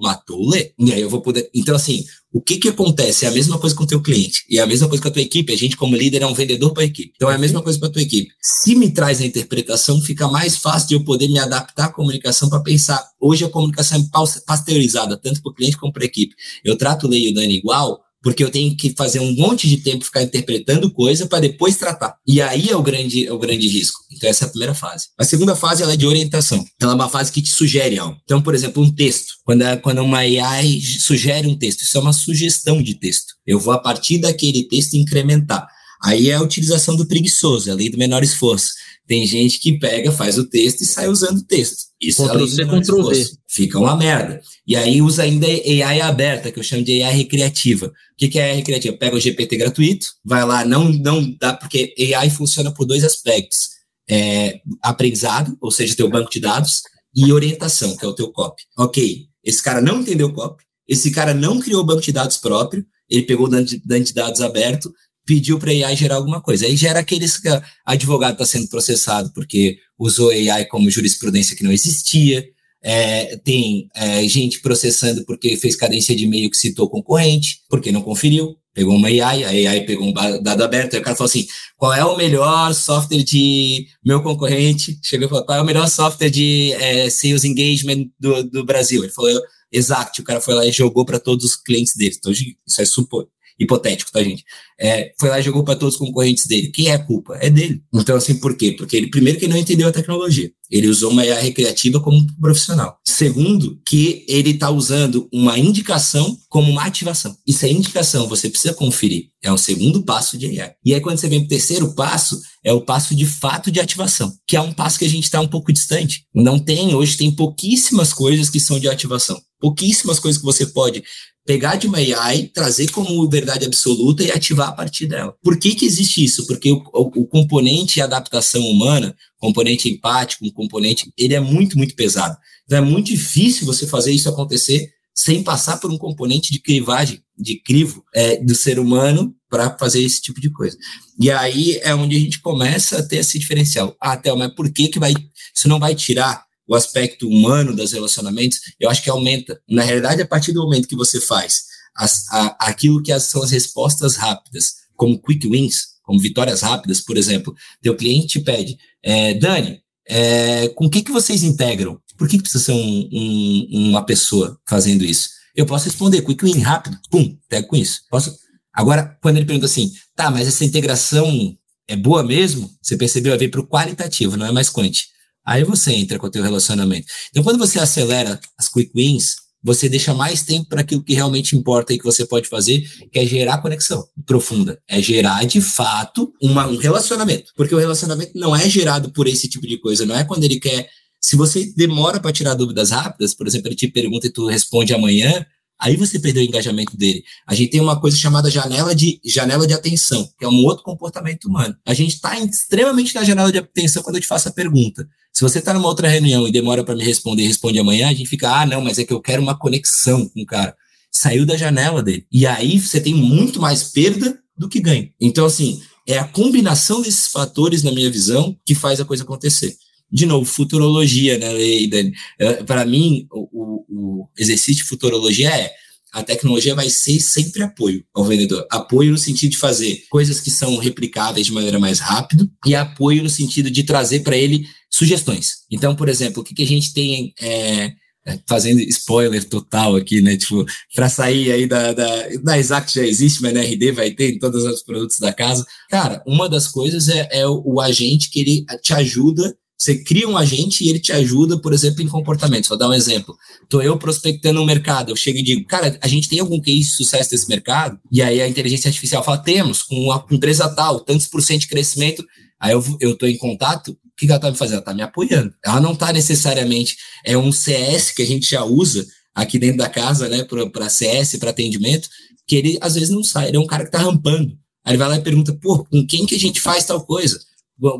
[0.00, 0.72] matou o Lê.
[0.78, 1.50] E aí eu vou poder.
[1.54, 3.24] Então, assim, o que que acontece?
[3.24, 4.44] É a mesma coisa com o teu cliente.
[4.48, 5.52] E é a mesma coisa com a tua equipe.
[5.52, 7.12] A gente, como líder, é um vendedor para a equipe.
[7.14, 8.30] Então, é a mesma coisa para a tua equipe.
[8.40, 12.48] Se me traz a interpretação, fica mais fácil de eu poder me adaptar à comunicação
[12.48, 13.02] para pensar.
[13.20, 16.34] Hoje a comunicação é pasteurizada, tanto para o cliente como para a equipe.
[16.64, 19.68] Eu trato o Lê e o Dani igual, porque eu tenho que fazer um monte
[19.68, 22.16] de tempo ficar interpretando coisa para depois tratar.
[22.26, 24.00] E aí é o grande é o grande risco.
[24.12, 25.06] Então essa é a primeira fase.
[25.18, 26.64] A segunda fase ela é de orientação.
[26.80, 28.16] Ela é uma fase que te sugere algo.
[28.24, 29.34] Então, por exemplo, um texto.
[29.44, 33.34] Quando quando uma AI sugere um texto, isso é uma sugestão de texto.
[33.46, 35.66] Eu vou a partir daquele texto incrementar.
[36.02, 38.72] Aí é a utilização do preguiçoso, a lei do menor esforço.
[39.08, 41.88] Tem gente que pega, faz o texto e sai usando o texto.
[41.98, 43.26] Isso Ctrl C, Ctrl V.
[43.48, 44.38] Fica uma merda.
[44.66, 47.86] E aí usa ainda AI aberta, que eu chamo de AI recreativa.
[47.86, 48.98] O que, que é AI recreativa?
[48.98, 53.70] Pega o GPT gratuito, vai lá, não, não dá, porque AI funciona por dois aspectos.
[54.10, 56.82] É, aprendizado, ou seja, teu banco de dados,
[57.16, 58.62] e orientação, que é o teu copy.
[58.76, 62.84] Ok, esse cara não entendeu o copy, esse cara não criou banco de dados próprio,
[63.08, 64.92] ele pegou o banco de dados aberto,
[65.28, 66.64] pediu para AI gerar alguma coisa.
[66.64, 67.48] Aí gera aqueles que
[67.84, 72.42] advogado está sendo processado porque usou AI como jurisprudência que não existia.
[72.82, 78.00] É, tem é, gente processando porque fez cadência de e-mail que citou concorrente, porque não
[78.00, 81.46] conferiu, pegou uma AI, a AI pegou um dado aberto, aí o cara falou assim,
[81.76, 84.98] qual é o melhor software de meu concorrente?
[85.02, 89.02] Chegou e falou, qual é o melhor software de é, sales engagement do, do Brasil?
[89.02, 89.38] Ele falou,
[89.70, 92.14] Exact, o cara foi lá e jogou para todos os clientes dele.
[92.16, 94.44] Então, isso é supor, hipotético, tá, gente?
[94.80, 96.68] É, foi lá e jogou para todos os concorrentes dele.
[96.68, 97.36] Quem é a culpa?
[97.40, 97.82] É dele.
[97.92, 98.72] Então, assim, por quê?
[98.72, 100.50] Porque ele, primeiro, que não entendeu a tecnologia.
[100.70, 102.98] Ele usou uma IA recreativa como profissional.
[103.04, 107.36] Segundo, que ele está usando uma indicação como uma ativação.
[107.46, 109.30] Isso é indicação, você precisa conferir.
[109.42, 110.72] É um segundo passo de AI.
[110.84, 113.80] E aí, quando você vem para o terceiro passo, é o passo de fato de
[113.80, 116.24] ativação, que é um passo que a gente está um pouco distante.
[116.34, 119.40] Não tem, hoje tem pouquíssimas coisas que são de ativação.
[119.60, 121.02] Pouquíssimas coisas que você pode
[121.48, 125.34] pegar de uma AI, trazer como verdade absoluta e ativar a partir dela.
[125.42, 126.46] Por que, que existe isso?
[126.46, 131.94] Porque o, o, o componente adaptação humana, componente empático, um componente, ele é muito, muito
[131.94, 132.36] pesado.
[132.66, 137.22] Então é muito difícil você fazer isso acontecer sem passar por um componente de crivagem,
[137.34, 140.76] de crivo é, do ser humano para fazer esse tipo de coisa.
[141.18, 143.96] E aí é onde a gente começa a ter esse diferencial.
[143.98, 145.14] Ah, Théo, mas por que, que vai,
[145.56, 149.58] isso não vai tirar o aspecto humano dos relacionamentos, eu acho que aumenta.
[149.68, 151.64] Na realidade, a partir do momento que você faz
[151.96, 157.16] as, a, aquilo que são as respostas rápidas, como quick wins, como vitórias rápidas, por
[157.16, 161.98] exemplo, teu cliente te pede, é, Dani, é, com o que, que vocês integram?
[162.16, 165.30] Por que, que precisa ser um, um, uma pessoa fazendo isso?
[165.54, 168.02] Eu posso responder, quick win, rápido, pum, pego com isso.
[168.10, 168.36] Posso?
[168.72, 172.70] Agora, quando ele pergunta assim, tá, mas essa integração é boa mesmo?
[172.80, 173.32] Você percebeu?
[173.32, 175.08] Vai vir para o qualitativo, não é mais quanti.
[175.48, 177.06] Aí você entra com o teu relacionamento.
[177.30, 181.56] Então, quando você acelera as quick wins, você deixa mais tempo para aquilo que realmente
[181.56, 184.78] importa e que você pode fazer, que é gerar conexão profunda.
[184.86, 187.50] É gerar, de fato, uma, um relacionamento.
[187.56, 190.04] Porque o relacionamento não é gerado por esse tipo de coisa.
[190.04, 190.86] Não é quando ele quer.
[191.18, 194.92] Se você demora para tirar dúvidas rápidas, por exemplo, ele te pergunta e tu responde
[194.92, 195.46] amanhã,
[195.80, 197.22] Aí você perdeu o engajamento dele.
[197.46, 200.82] A gente tem uma coisa chamada janela de, janela de atenção, que é um outro
[200.82, 201.76] comportamento humano.
[201.86, 205.08] A gente está extremamente na janela de atenção quando eu te faço a pergunta.
[205.32, 208.14] Se você está numa outra reunião e demora para me responder e responde amanhã, a
[208.14, 210.74] gente fica, ah, não, mas é que eu quero uma conexão com o cara.
[211.12, 212.26] Saiu da janela dele.
[212.32, 215.08] E aí você tem muito mais perda do que ganho.
[215.20, 219.76] Então, assim, é a combinação desses fatores, na minha visão, que faz a coisa acontecer
[220.10, 221.48] de novo, futurologia, né,
[221.88, 222.12] Dani?
[222.38, 225.72] É, Para mim, o, o, exercício de futurologia é
[226.12, 228.66] a tecnologia vai ser sempre apoio ao vendedor.
[228.70, 233.22] Apoio no sentido de fazer coisas que são replicáveis de maneira mais rápida e apoio
[233.22, 235.58] no sentido de trazer para ele sugestões.
[235.70, 237.92] Então, por exemplo, o que, que a gente tem é,
[238.26, 240.36] é fazendo spoiler total aqui, né?
[240.38, 244.34] Tipo, para sair aí da, da, da Exact já existe, mas na RD vai ter
[244.34, 245.64] em todos os produtos da casa.
[245.90, 250.28] Cara, uma das coisas é, é o, o agente que ele te ajuda você cria
[250.28, 252.68] um agente e ele te ajuda, por exemplo, em comportamento.
[252.68, 253.36] Vou dar um exemplo.
[253.62, 256.80] Estou eu prospectando um mercado, eu chego e digo, cara, a gente tem algum case
[256.80, 257.96] de sucesso desse mercado?
[258.10, 261.68] E aí a inteligência artificial fala, temos, com a empresa tal, tantos por cento de
[261.68, 262.26] crescimento.
[262.58, 264.74] Aí eu estou em contato, o que, que ela está me fazendo?
[264.74, 265.54] Ela está me apoiando.
[265.64, 269.88] Ela não está necessariamente, é um CS que a gente já usa aqui dentro da
[269.88, 272.08] casa, né, para CS, para atendimento,
[272.48, 274.58] que ele às vezes não sai, ele é um cara que está rampando.
[274.84, 277.38] Aí ele vai lá e pergunta, pô, com quem que a gente faz tal coisa?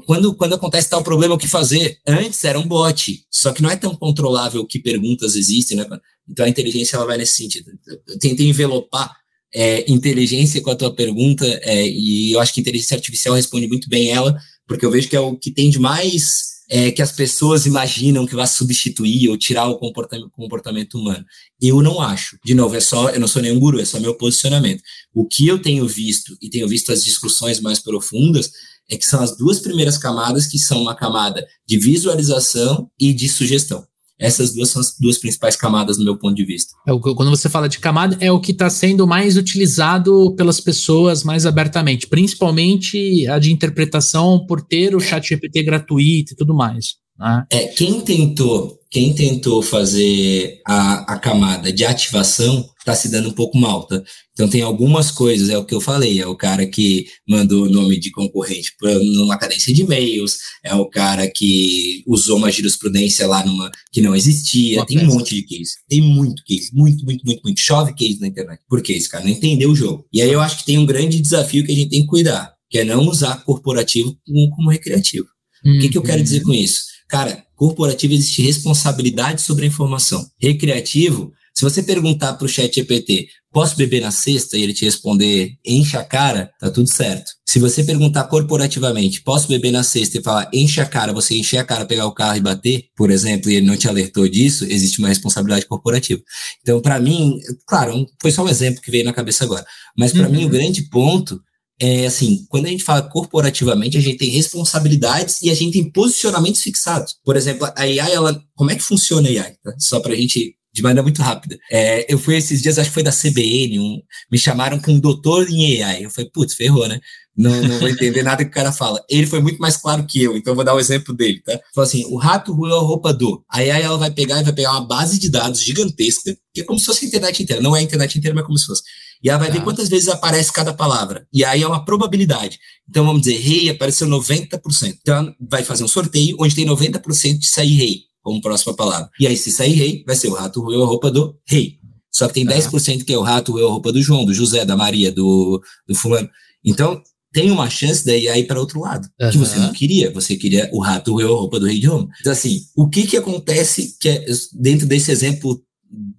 [0.06, 1.98] Quando, quando acontece tal problema, o que fazer?
[2.06, 5.86] Antes era um bot, só que não é tão controlável que perguntas existem, né?
[6.28, 7.70] Então a inteligência ela vai nesse sentido.
[8.06, 9.16] Eu tentei envelopar
[9.54, 13.88] é, inteligência com a tua pergunta, é, e eu acho que inteligência artificial responde muito
[13.88, 14.36] bem ela,
[14.66, 18.26] porque eu vejo que é o que tem de mais é, que as pessoas imaginam
[18.26, 21.24] que vai substituir ou tirar o comportamento, humano.
[21.60, 22.38] Eu não acho.
[22.44, 24.82] De novo, é só, eu não sou nenhum guru, é só meu posicionamento.
[25.14, 28.52] O que eu tenho visto, e tenho visto as discussões mais profundas,
[28.90, 33.28] é que são as duas primeiras camadas que são uma camada de visualização e de
[33.28, 33.86] sugestão.
[34.18, 36.74] Essas duas são as duas principais camadas no meu ponto de vista.
[36.86, 40.60] É o, quando você fala de camada, é o que está sendo mais utilizado pelas
[40.60, 46.54] pessoas mais abertamente, principalmente a de interpretação por ter o chat GPT gratuito e tudo
[46.54, 46.96] mais.
[47.18, 47.46] Né?
[47.50, 53.32] É, quem tentou, quem tentou fazer a, a camada de ativação está se dando um
[53.32, 54.02] pouco mal, tá?
[54.32, 57.68] Então tem algumas coisas, é o que eu falei, é o cara que mandou o
[57.68, 63.44] nome de concorrente numa cadência de e-mails, é o cara que usou uma jurisprudência lá
[63.44, 65.10] numa que não existia, uma tem peça.
[65.10, 68.62] um monte de case, tem muito case, muito, muito, muito, muito, chove case na internet.
[68.68, 70.06] Por que esse cara não entendeu o jogo?
[70.12, 72.54] E aí eu acho que tem um grande desafio que a gente tem que cuidar,
[72.70, 75.26] que é não usar corporativo como, como recreativo.
[75.64, 75.76] Uhum.
[75.76, 76.82] O que, que eu quero dizer com isso?
[77.08, 80.24] Cara, corporativo existe responsabilidade sobre a informação.
[80.40, 84.56] Recreativo, se você perguntar para o chat GPT, posso beber na sexta?
[84.56, 87.32] E ele te responder, enche a cara, tá tudo certo.
[87.48, 91.56] Se você perguntar corporativamente, posso beber na sexta e falar, enche a cara, você encher
[91.56, 94.66] a cara, pegar o carro e bater, por exemplo, e ele não te alertou disso,
[94.66, 96.22] existe uma responsabilidade corporativa.
[96.62, 100.28] Então, para mim, claro, foi só um exemplo que veio na cabeça agora, mas para
[100.28, 100.32] uhum.
[100.32, 101.40] mim o grande ponto
[101.80, 105.90] é assim, quando a gente fala corporativamente, a gente tem responsabilidades e a gente tem
[105.90, 107.16] posicionamentos fixados.
[107.24, 109.54] Por exemplo, a AI, ela, como é que funciona a AI?
[109.62, 109.74] Tá?
[109.78, 111.58] Só para a gente de maneira muito rápida.
[111.70, 114.00] É, eu fui esses dias, acho que foi da CBN, um,
[114.30, 116.04] me chamaram com um doutor em AI.
[116.04, 117.00] Eu falei, putz, ferrou, né?
[117.36, 119.00] Não, não vou entender nada que o cara fala.
[119.08, 121.52] Ele foi muito mais claro que eu, então vou dar o um exemplo dele, tá?
[121.72, 123.44] Falou assim: o rato roeu a roupa do.
[123.48, 126.64] Aí, aí ela vai pegar e vai pegar uma base de dados gigantesca, que é
[126.64, 127.62] como se fosse a internet inteira.
[127.62, 128.82] Não é a internet inteira, mas como se fosse.
[129.22, 129.64] E ela vai ver tá.
[129.64, 131.26] quantas vezes aparece cada palavra.
[131.32, 132.58] E aí é uma probabilidade.
[132.88, 134.96] Então vamos dizer, rei apareceu 90%.
[135.00, 139.08] Então vai fazer um sorteio onde tem 90% de sair rei como próxima palavra.
[139.18, 141.78] E aí, se sair rei, vai ser o rato roeu a roupa do rei.
[142.12, 144.64] Só que tem 10% que é o rato roeu a roupa do João, do José,
[144.64, 146.28] da Maria, do, do fulano.
[146.64, 147.00] Então,
[147.32, 149.30] tem uma chance daí aí para outro lado, uhum.
[149.30, 152.08] que você não queria, você queria o rato roeu a roupa do rei de Roma.
[152.20, 155.62] Então, assim, o que que acontece que é, dentro desse exemplo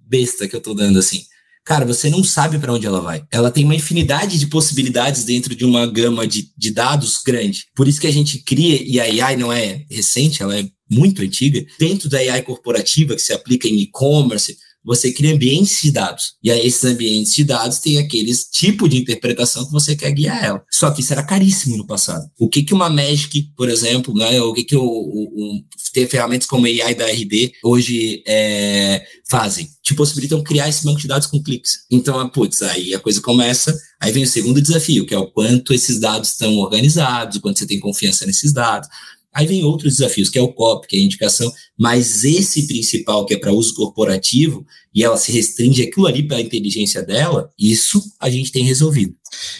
[0.08, 1.24] besta que eu tô dando, assim,
[1.64, 3.22] cara, você não sabe para onde ela vai.
[3.30, 7.66] Ela tem uma infinidade de possibilidades dentro de uma gama de, de dados grande.
[7.74, 11.22] Por isso que a gente cria, e a AI não é recente, ela é muito
[11.22, 16.34] antiga, dentro da AI corporativa que se aplica em e-commerce, você cria ambientes de dados.
[16.42, 20.42] E aí, esses ambientes de dados têm aqueles tipo de interpretação que você quer guiar
[20.42, 20.64] ela.
[20.70, 22.28] Só que isso era caríssimo no passado.
[22.38, 25.60] O que, que uma Magic, por exemplo, né, o que, que o, o,
[25.92, 29.68] ter ferramentas como AI da RD hoje é, fazem?
[29.82, 31.80] Te possibilitam criar esse banco de dados com cliques.
[31.90, 33.76] Então, putz, aí a coisa começa.
[34.00, 37.58] Aí vem o segundo desafio, que é o quanto esses dados estão organizados, o quanto
[37.58, 38.88] você tem confiança nesses dados.
[39.32, 43.24] Aí vem outros desafios, que é o COP, que é a indicação, mas esse principal,
[43.24, 47.48] que é para uso corporativo, e ela se restringe aquilo ali para a inteligência dela,
[47.58, 49.14] isso a gente tem resolvido.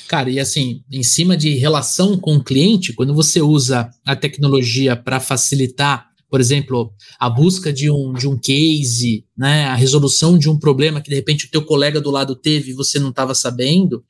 [0.08, 4.96] Cara, e assim, em cima de relação com o cliente, quando você usa a tecnologia
[4.96, 10.48] para facilitar, por exemplo, a busca de um, de um case, né, a resolução de
[10.48, 13.34] um problema que de repente o teu colega do lado teve e você não estava
[13.34, 14.04] sabendo,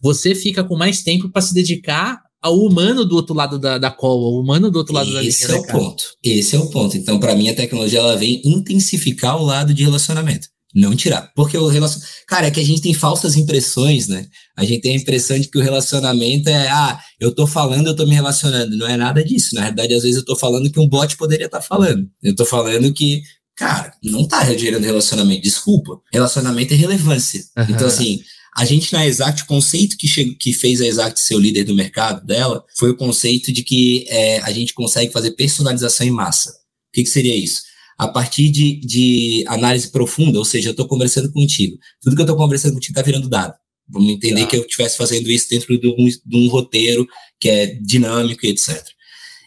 [0.00, 3.90] você fica com mais tempo para se dedicar ao humano do outro lado da, da
[3.90, 5.30] call, ao humano do outro lado Esse da linha.
[5.30, 6.04] Esse é o ponto.
[6.22, 6.96] Esse é o ponto.
[6.96, 10.48] Então, para mim, a tecnologia ela vem intensificar o lado de relacionamento.
[10.74, 11.32] Não tirar.
[11.34, 12.12] Porque o relacionamento.
[12.28, 14.26] Cara, é que a gente tem falsas impressões, né?
[14.56, 17.96] A gente tem a impressão de que o relacionamento é, ah, eu tô falando, eu
[17.96, 18.76] tô me relacionando.
[18.76, 19.54] Não é nada disso.
[19.54, 22.06] Na verdade, às vezes eu tô falando que um bot poderia estar tá falando.
[22.22, 23.22] Eu tô falando que,
[23.56, 25.42] cara, não tá gerando relacionamento.
[25.42, 25.98] Desculpa.
[26.12, 27.40] Relacionamento é relevância.
[27.56, 27.64] Uhum.
[27.70, 28.20] Então, assim,
[28.56, 31.74] a gente na Exact, o conceito que, que fez a Exact ser o líder do
[31.74, 36.50] mercado dela foi o conceito de que é, a gente consegue fazer personalização em massa.
[36.50, 36.54] O
[36.94, 37.60] que, que seria isso?
[37.98, 41.76] A partir de, de análise profunda, ou seja, eu estou conversando contigo.
[42.00, 43.54] Tudo que eu estou conversando contigo está virando dado.
[43.86, 44.46] Vamos entender tá.
[44.46, 47.06] que eu estivesse fazendo isso dentro de um, de um roteiro
[47.38, 48.82] que é dinâmico e etc.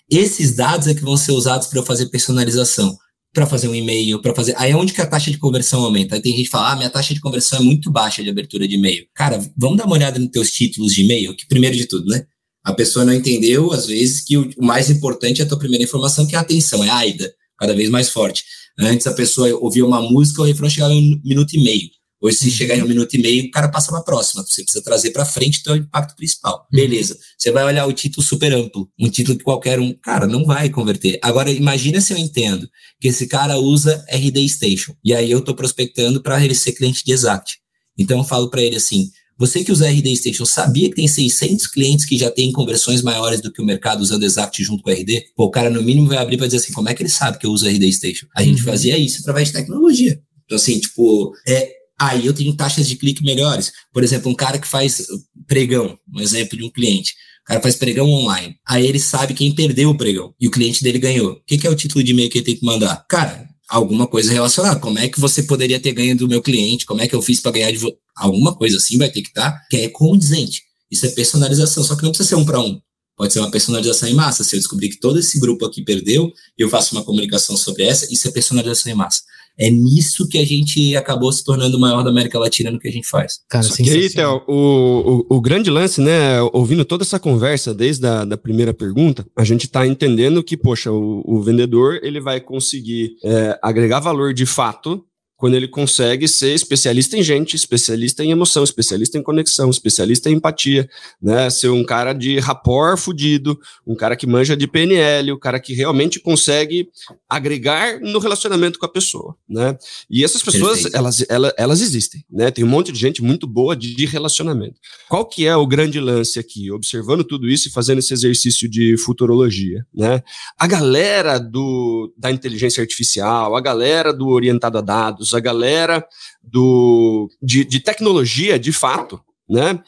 [0.07, 2.95] Esses dados é que vão ser usados para eu fazer personalização
[3.33, 4.55] para fazer um e-mail, para fazer.
[4.57, 6.15] Aí é onde que a taxa de conversão aumenta.
[6.15, 8.67] Aí tem gente que fala: ah, minha taxa de conversão é muito baixa de abertura
[8.67, 9.05] de e-mail.
[9.13, 12.23] Cara, vamos dar uma olhada nos teus títulos de e-mail, que primeiro de tudo, né?
[12.63, 16.27] A pessoa não entendeu, às vezes, que o, mais importante é a tua primeira informação,
[16.27, 18.43] que é a atenção, é a AIDA, cada vez mais forte.
[18.77, 21.89] Antes a pessoa ouvia uma música, o refrão chegava em um minuto e meio.
[22.21, 24.43] Hoje, se chegar em um minuto e meio, o cara passa para a próxima.
[24.43, 26.67] Você precisa trazer para frente o teu impacto principal.
[26.71, 26.79] Uhum.
[26.79, 27.17] Beleza.
[27.37, 30.69] Você vai olhar o título super amplo, um título que qualquer um, cara, não vai
[30.69, 31.17] converter.
[31.21, 34.93] Agora, imagina se eu entendo que esse cara usa RD Station.
[35.03, 37.57] E aí eu estou prospectando para ele ser cliente de Exact.
[37.97, 41.67] Então eu falo para ele assim: você que usa RD Station sabia que tem 600
[41.67, 44.93] clientes que já têm conversões maiores do que o mercado usando Exact junto com o
[44.93, 45.27] RD?
[45.33, 47.39] Pô, o cara no mínimo vai abrir para dizer assim: como é que ele sabe
[47.39, 48.27] que eu uso RD Station?
[48.35, 48.65] A gente uhum.
[48.65, 50.21] fazia isso através de tecnologia.
[50.43, 53.71] Então, assim, tipo, é, Aí eu tenho taxas de clique melhores.
[53.91, 55.05] Por exemplo, um cara que faz
[55.47, 57.13] pregão, um exemplo de um cliente.
[57.41, 58.55] O cara faz pregão online.
[58.65, 61.33] Aí ele sabe quem perdeu o pregão e o cliente dele ganhou.
[61.33, 63.05] O que, que é o título de e-mail que ele tem que mandar?
[63.09, 64.79] Cara, alguma coisa relacionada.
[64.79, 66.85] Como é que você poderia ter ganho do meu cliente?
[66.85, 67.95] Como é que eu fiz para ganhar de você?
[68.15, 70.63] Alguma coisa assim vai ter que estar, tá, que é condizente.
[70.91, 72.79] Isso é personalização, só que não precisa ser um para um.
[73.15, 74.43] Pode ser uma personalização em massa.
[74.43, 78.11] Se eu descobrir que todo esse grupo aqui perdeu, eu faço uma comunicação sobre essa,
[78.11, 79.21] isso é personalização em massa.
[79.59, 82.87] É nisso que a gente acabou se tornando o maior da América Latina no que
[82.87, 83.39] a gente faz.
[83.49, 87.73] Cara, Só que aí, Theo, o, o, o, grande lance, né, ouvindo toda essa conversa
[87.73, 92.21] desde a da primeira pergunta, a gente está entendendo que, poxa, o, o, vendedor ele
[92.21, 95.03] vai conseguir é, agregar valor de fato
[95.39, 100.33] quando ele consegue ser especialista em gente, especialista em emoção, especialista em conexão, especialista em
[100.33, 100.89] empatia,
[101.21, 101.49] né?
[101.49, 105.73] Ser um cara de rapport fudido, um cara que manja de PNL, o cara que
[105.73, 106.89] realmente consegue
[107.29, 109.77] agregar no relacionamento com a pessoa, né?
[110.09, 112.51] E essas pessoas, elas, elas, elas existem, né?
[112.51, 114.75] Tem um monte de gente muito boa de relacionamento.
[115.07, 116.69] Qual que é o grande lance aqui?
[116.69, 120.21] Observando tudo isso e fazendo esse exercício de futurologia, né?
[120.57, 126.05] A galera do, da inteligência artificial, a galera do orientado a dados, a galera
[126.41, 129.79] do, de, de tecnologia, de fato, né?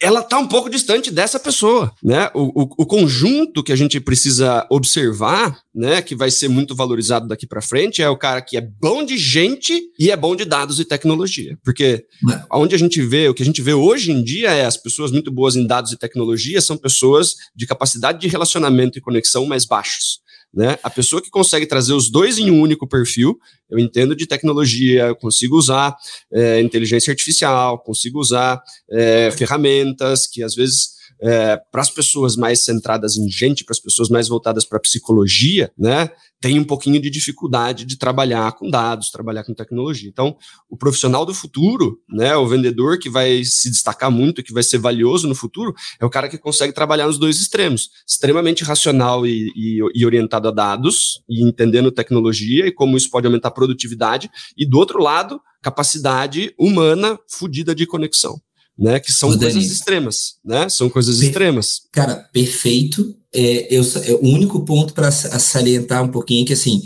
[0.00, 2.30] ela está um pouco distante dessa pessoa, né?
[2.34, 7.26] O, o, o, conjunto que a gente precisa observar, né, que vai ser muito valorizado
[7.26, 10.44] daqui para frente, é o cara que é bom de gente e é bom de
[10.44, 12.04] dados e tecnologia, porque
[12.52, 15.10] onde a gente vê, o que a gente vê hoje em dia é as pessoas
[15.10, 19.64] muito boas em dados e tecnologia são pessoas de capacidade de relacionamento e conexão mais
[19.64, 20.20] baixos.
[20.52, 20.78] Né?
[20.82, 23.38] A pessoa que consegue trazer os dois em um único perfil,
[23.70, 25.94] eu entendo de tecnologia, eu consigo usar
[26.32, 32.64] é, inteligência artificial, consigo usar é, ferramentas que às vezes é, para as pessoas mais
[32.64, 36.10] centradas em gente, para as pessoas mais voltadas para psicologia, né,
[36.40, 40.08] tem um pouquinho de dificuldade de trabalhar com dados, trabalhar com tecnologia.
[40.08, 40.36] Então,
[40.70, 44.78] o profissional do futuro, né, o vendedor que vai se destacar muito, que vai ser
[44.78, 49.52] valioso no futuro, é o cara que consegue trabalhar nos dois extremos, extremamente racional e,
[49.56, 54.30] e, e orientado a dados, e entendendo tecnologia e como isso pode aumentar a produtividade,
[54.56, 58.40] e do outro lado, capacidade humana fodida de conexão
[58.78, 59.00] né?
[59.00, 60.68] Que são coisas extremas, né?
[60.68, 61.82] São coisas per extremas.
[61.92, 63.14] Cara, perfeito.
[63.34, 66.82] É, eu, é, o único ponto para salientar um pouquinho é que assim